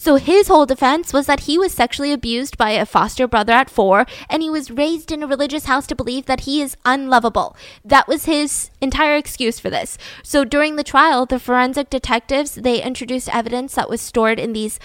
[0.00, 3.68] So his whole defense was that he was sexually abused by a foster brother at
[3.68, 7.56] four, and he was raised in a religious house to believe that he is unlovable.
[7.84, 9.98] That was his entire excuse for this.
[10.22, 14.78] So during the trial, the forensic detectives they introduced evidence that was stored in these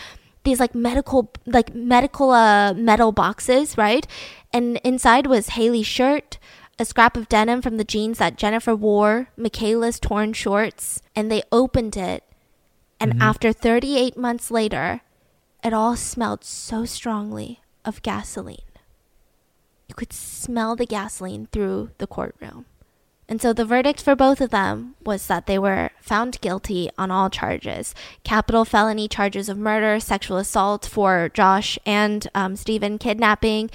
[0.43, 4.07] these like medical like medical uh, metal boxes, right?
[4.51, 6.39] And inside was Hayley's shirt,
[6.79, 11.43] a scrap of denim from the jeans that Jennifer wore, Michaela's torn shorts, and they
[11.51, 12.23] opened it
[13.03, 15.01] and after 38 months later,
[15.61, 18.59] it all smelled so strongly of gasoline.
[19.89, 22.65] You could smell the gasoline through the courtroom.
[23.27, 27.11] And so the verdict for both of them was that they were found guilty on
[27.11, 27.93] all charges
[28.23, 33.69] capital felony charges of murder, sexual assault for Josh and um, Steven, kidnapping,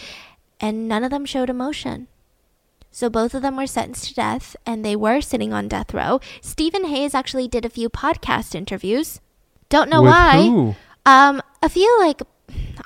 [0.58, 2.08] and none of them showed emotion.
[2.98, 6.18] So both of them were sentenced to death and they were sitting on death row.
[6.40, 9.20] Steven Hayes actually did a few podcast interviews.
[9.68, 10.42] Don't know With why.
[10.42, 10.74] who?
[11.06, 12.22] Um, I feel like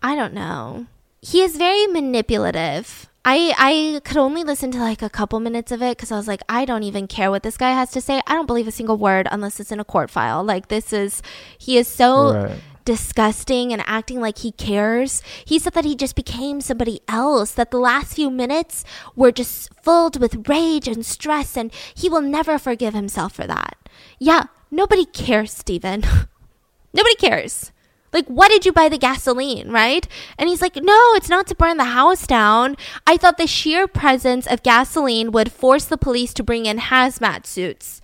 [0.02, 0.84] I don't know.
[1.22, 3.09] He is very manipulative.
[3.24, 6.28] I I could only listen to like a couple minutes of it because I was
[6.28, 8.20] like, I don't even care what this guy has to say.
[8.26, 10.44] I don't believe a single word unless it's in a court file.
[10.44, 11.22] Like this is,
[11.56, 12.60] he is so Right.
[12.84, 15.22] Disgusting and acting like he cares.
[15.44, 18.84] He said that he just became somebody else, that the last few minutes
[19.14, 23.76] were just filled with rage and stress, and he will never forgive himself for that.
[24.18, 26.02] Yeah, nobody cares, Steven.
[26.92, 27.72] nobody cares.
[28.12, 30.06] Like, what did you buy the gasoline, right?
[30.38, 32.76] And he's like, no, it's not to burn the house down.
[33.06, 37.46] I thought the sheer presence of gasoline would force the police to bring in hazmat
[37.46, 38.01] suits.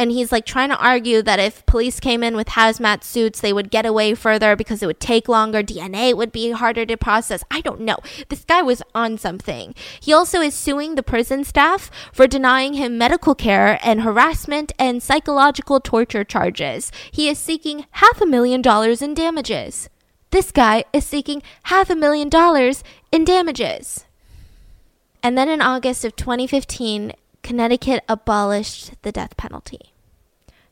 [0.00, 3.52] And he's like trying to argue that if police came in with hazmat suits, they
[3.52, 5.62] would get away further because it would take longer.
[5.62, 7.44] DNA would be harder to process.
[7.50, 7.98] I don't know.
[8.30, 9.74] This guy was on something.
[10.00, 15.02] He also is suing the prison staff for denying him medical care and harassment and
[15.02, 16.90] psychological torture charges.
[17.10, 19.90] He is seeking half a million dollars in damages.
[20.30, 22.82] This guy is seeking half a million dollars
[23.12, 24.06] in damages.
[25.22, 27.12] And then in August of 2015,
[27.42, 29.92] Connecticut abolished the death penalty.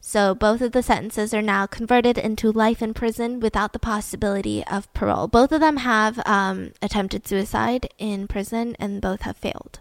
[0.00, 4.64] So both of the sentences are now converted into life in prison without the possibility
[4.66, 5.26] of parole.
[5.26, 9.80] Both of them have um, attempted suicide in prison and both have failed.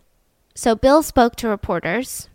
[0.56, 2.30] So Bill spoke to reporters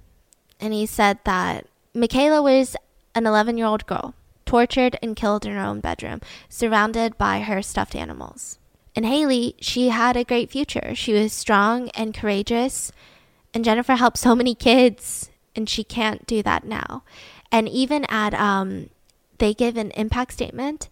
[0.61, 2.77] and he said that Michaela was
[3.15, 4.15] an 11 year old girl,
[4.47, 8.59] tortured and killed in her own bedroom, surrounded by her stuffed animals.
[8.95, 10.95] And Hayley, she had a great future.
[10.95, 12.93] She was strong and courageous.
[13.55, 17.03] And Jennifer helped so many kids, and she can't do that now.
[17.51, 18.89] And even at, um,
[19.39, 20.89] they give an impact statement,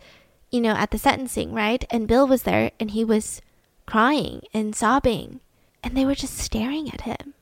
[0.50, 1.84] you know, at the sentencing, right?
[1.90, 3.40] And Bill was there and he was
[3.86, 5.40] crying and sobbing,
[5.82, 7.34] and they were just staring at him.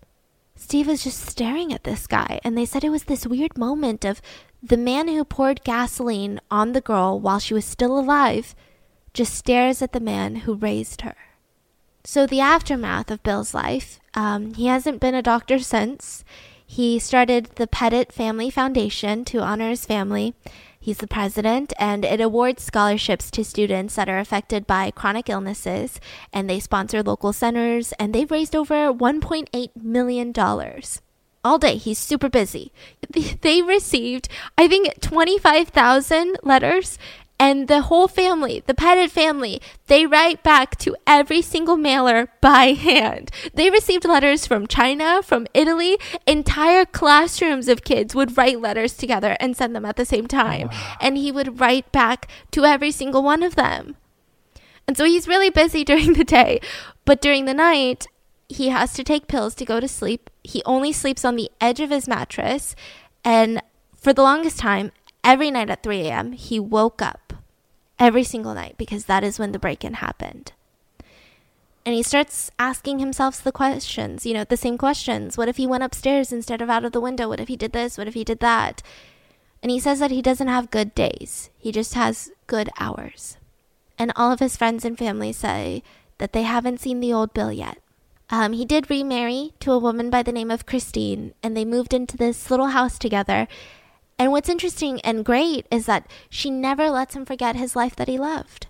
[0.54, 4.04] Steve was just staring at this guy, and they said it was this weird moment
[4.04, 4.20] of
[4.62, 8.54] the man who poured gasoline on the girl while she was still alive
[9.14, 11.16] just stares at the man who raised her.
[12.04, 16.24] So, the aftermath of Bill's life, um, he hasn't been a doctor since.
[16.66, 20.34] He started the Petit Family Foundation to honor his family.
[20.80, 26.00] He's the president, and it awards scholarships to students that are affected by chronic illnesses.
[26.32, 30.32] And they sponsor local centers, and they've raised over $1.8 million.
[31.44, 32.72] All day, he's super busy.
[33.42, 34.28] They received,
[34.58, 36.98] I think, 25,000 letters
[37.40, 42.72] and the whole family, the Petit family, they write back to every single mailer by
[42.72, 43.30] hand.
[43.54, 45.98] They received letters from China, from Italy.
[46.26, 50.68] Entire classrooms of kids would write letters together and send them at the same time.
[51.00, 53.96] And he would write back to every single one of them.
[54.88, 56.60] And so he's really busy during the day.
[57.04, 58.06] But during the night,
[58.48, 60.28] he has to take pills to go to sleep.
[60.42, 62.74] He only sleeps on the edge of his mattress.
[63.24, 63.62] And
[63.94, 64.90] for the longest time,
[65.28, 67.34] every night at 3 a.m., he woke up
[67.98, 70.52] every single night because that is when the break in happened.
[71.84, 75.36] And he starts asking himself the questions, you know, the same questions.
[75.36, 77.28] What if he went upstairs instead of out of the window?
[77.28, 77.98] What if he did this?
[77.98, 78.82] What if he did that?
[79.62, 83.36] And he says that he doesn't have good days, he just has good hours.
[83.98, 85.82] And all of his friends and family say
[86.18, 87.78] that they haven't seen the old Bill yet.
[88.30, 91.92] Um, he did remarry to a woman by the name of Christine, and they moved
[91.92, 93.48] into this little house together.
[94.18, 98.08] And what's interesting and great is that she never lets him forget his life that
[98.08, 98.66] he loved.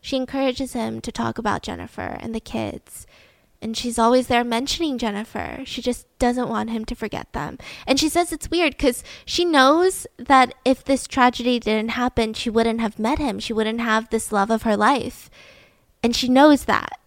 [0.00, 3.06] She encourages him to talk about Jennifer and the kids.
[3.60, 5.62] And she's always there mentioning Jennifer.
[5.64, 7.58] She just doesn't want him to forget them.
[7.86, 12.50] And she says it's weird because she knows that if this tragedy didn't happen, she
[12.50, 13.38] wouldn't have met him.
[13.38, 15.30] She wouldn't have this love of her life.
[16.02, 17.00] And she knows that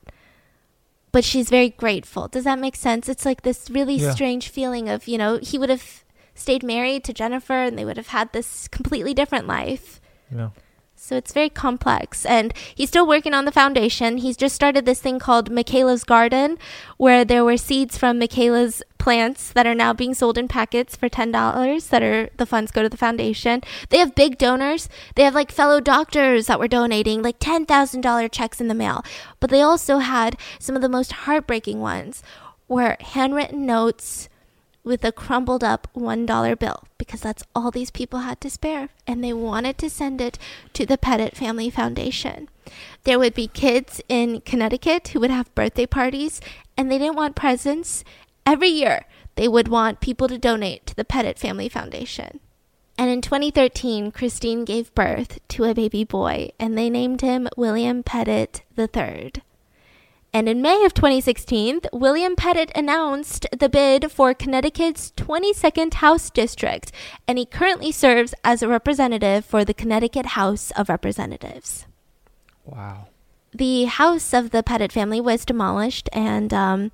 [1.11, 2.27] but she's very grateful.
[2.27, 3.09] Does that make sense?
[3.09, 4.11] It's like this really yeah.
[4.11, 6.03] strange feeling of, you know, he would have
[6.39, 10.01] stayed married to Jennifer and they would have had this completely different life.
[10.33, 10.49] Yeah.
[11.01, 12.25] So it's very complex.
[12.25, 14.17] And he's still working on the foundation.
[14.17, 16.57] He's just started this thing called Michaela's Garden,
[16.97, 21.07] where there were seeds from Michaela's plants that are now being sold in packets for
[21.07, 23.61] $10 that are the funds go to the foundation.
[23.89, 24.89] They have big donors.
[25.15, 29.03] They have like fellow doctors that were donating like $10,000 checks in the mail.
[29.39, 32.21] But they also had some of the most heartbreaking ones
[32.67, 34.27] where handwritten notes
[34.83, 39.23] with a crumbled up $1 bill because that's all these people had to spare and
[39.23, 40.37] they wanted to send it
[40.73, 42.49] to the Petit Family Foundation.
[43.03, 46.41] There would be kids in Connecticut who would have birthday parties
[46.77, 48.03] and they didn't want presents.
[48.45, 52.39] Every year, they would want people to donate to the Petit Family Foundation.
[52.97, 58.03] And in 2013, Christine gave birth to a baby boy and they named him William
[58.03, 59.31] Petit III.
[60.31, 66.91] And in May of 2016, William Petit announced the bid for Connecticut's 22nd House District,
[67.27, 71.87] and he currently serves as a representative for the Connecticut House of Representatives.
[72.63, 73.07] Wow.
[73.51, 76.91] The house of the Petit family was demolished, and um,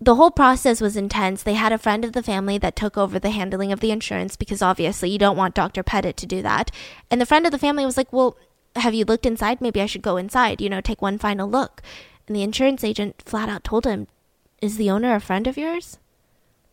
[0.00, 1.42] the whole process was intense.
[1.42, 4.34] They had a friend of the family that took over the handling of the insurance
[4.34, 5.82] because obviously you don't want Dr.
[5.82, 6.70] Petit to do that.
[7.10, 8.38] And the friend of the family was like, Well,
[8.76, 9.60] have you looked inside?
[9.60, 11.82] Maybe I should go inside, you know, take one final look.
[12.26, 14.06] And the insurance agent flat out told him,
[14.62, 15.98] Is the owner a friend of yours?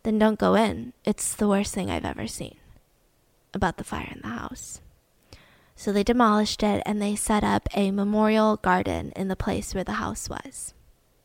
[0.04, 0.92] Then don't go in.
[1.04, 2.56] It's the worst thing I've ever seen
[3.52, 4.80] about the fire in the house.
[5.74, 9.84] So they demolished it and they set up a memorial garden in the place where
[9.84, 10.74] the house was.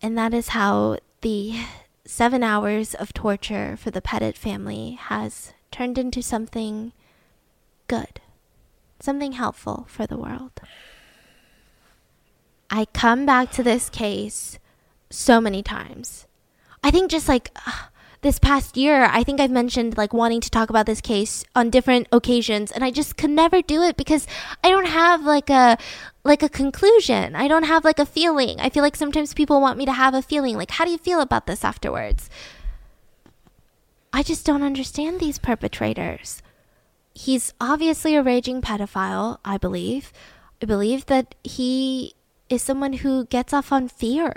[0.02, 1.60] And that is how the
[2.06, 6.92] seven hours of torture for the Petit family has turned into something
[7.88, 8.20] good
[9.04, 10.60] something helpful for the world.
[12.70, 14.58] I come back to this case
[15.10, 16.26] so many times.
[16.84, 17.72] I think just like uh,
[18.22, 21.70] this past year, I think I've mentioned like wanting to talk about this case on
[21.70, 24.26] different occasions and I just could never do it because
[24.64, 25.78] I don't have like a
[26.24, 27.36] like a conclusion.
[27.36, 28.60] I don't have like a feeling.
[28.60, 30.98] I feel like sometimes people want me to have a feeling like how do you
[30.98, 32.30] feel about this afterwards?
[34.14, 36.43] I just don't understand these perpetrators
[37.14, 40.12] he's obviously a raging pedophile, I believe.
[40.62, 42.16] I believe that he
[42.50, 44.34] is someone who gets off on fear.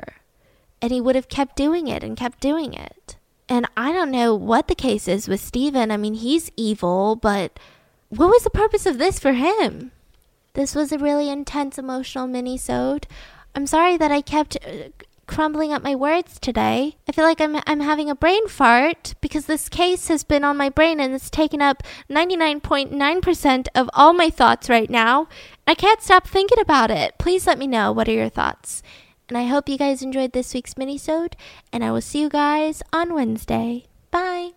[0.82, 3.16] And he would have kept doing it and kept doing it.
[3.48, 5.90] And I don't know what the case is with Steven.
[5.90, 7.58] I mean, he's evil, but
[8.08, 9.92] what was the purpose of this for him?
[10.54, 13.06] This was a really intense emotional mini-sode.
[13.54, 14.90] I'm sorry that I kept uh,
[15.26, 16.96] crumbling up my words today.
[17.08, 20.56] I feel like I'm I'm having a brain fart because this case has been on
[20.56, 25.28] my brain and it's taken up 99.9% of all my thoughts right now.
[25.66, 27.18] I can't stop thinking about it.
[27.18, 28.82] Please let me know what are your thoughts.
[29.28, 31.36] And I hope you guys enjoyed this week's mini-sode
[31.72, 33.86] and I will see you guys on Wednesday.
[34.10, 34.55] Bye.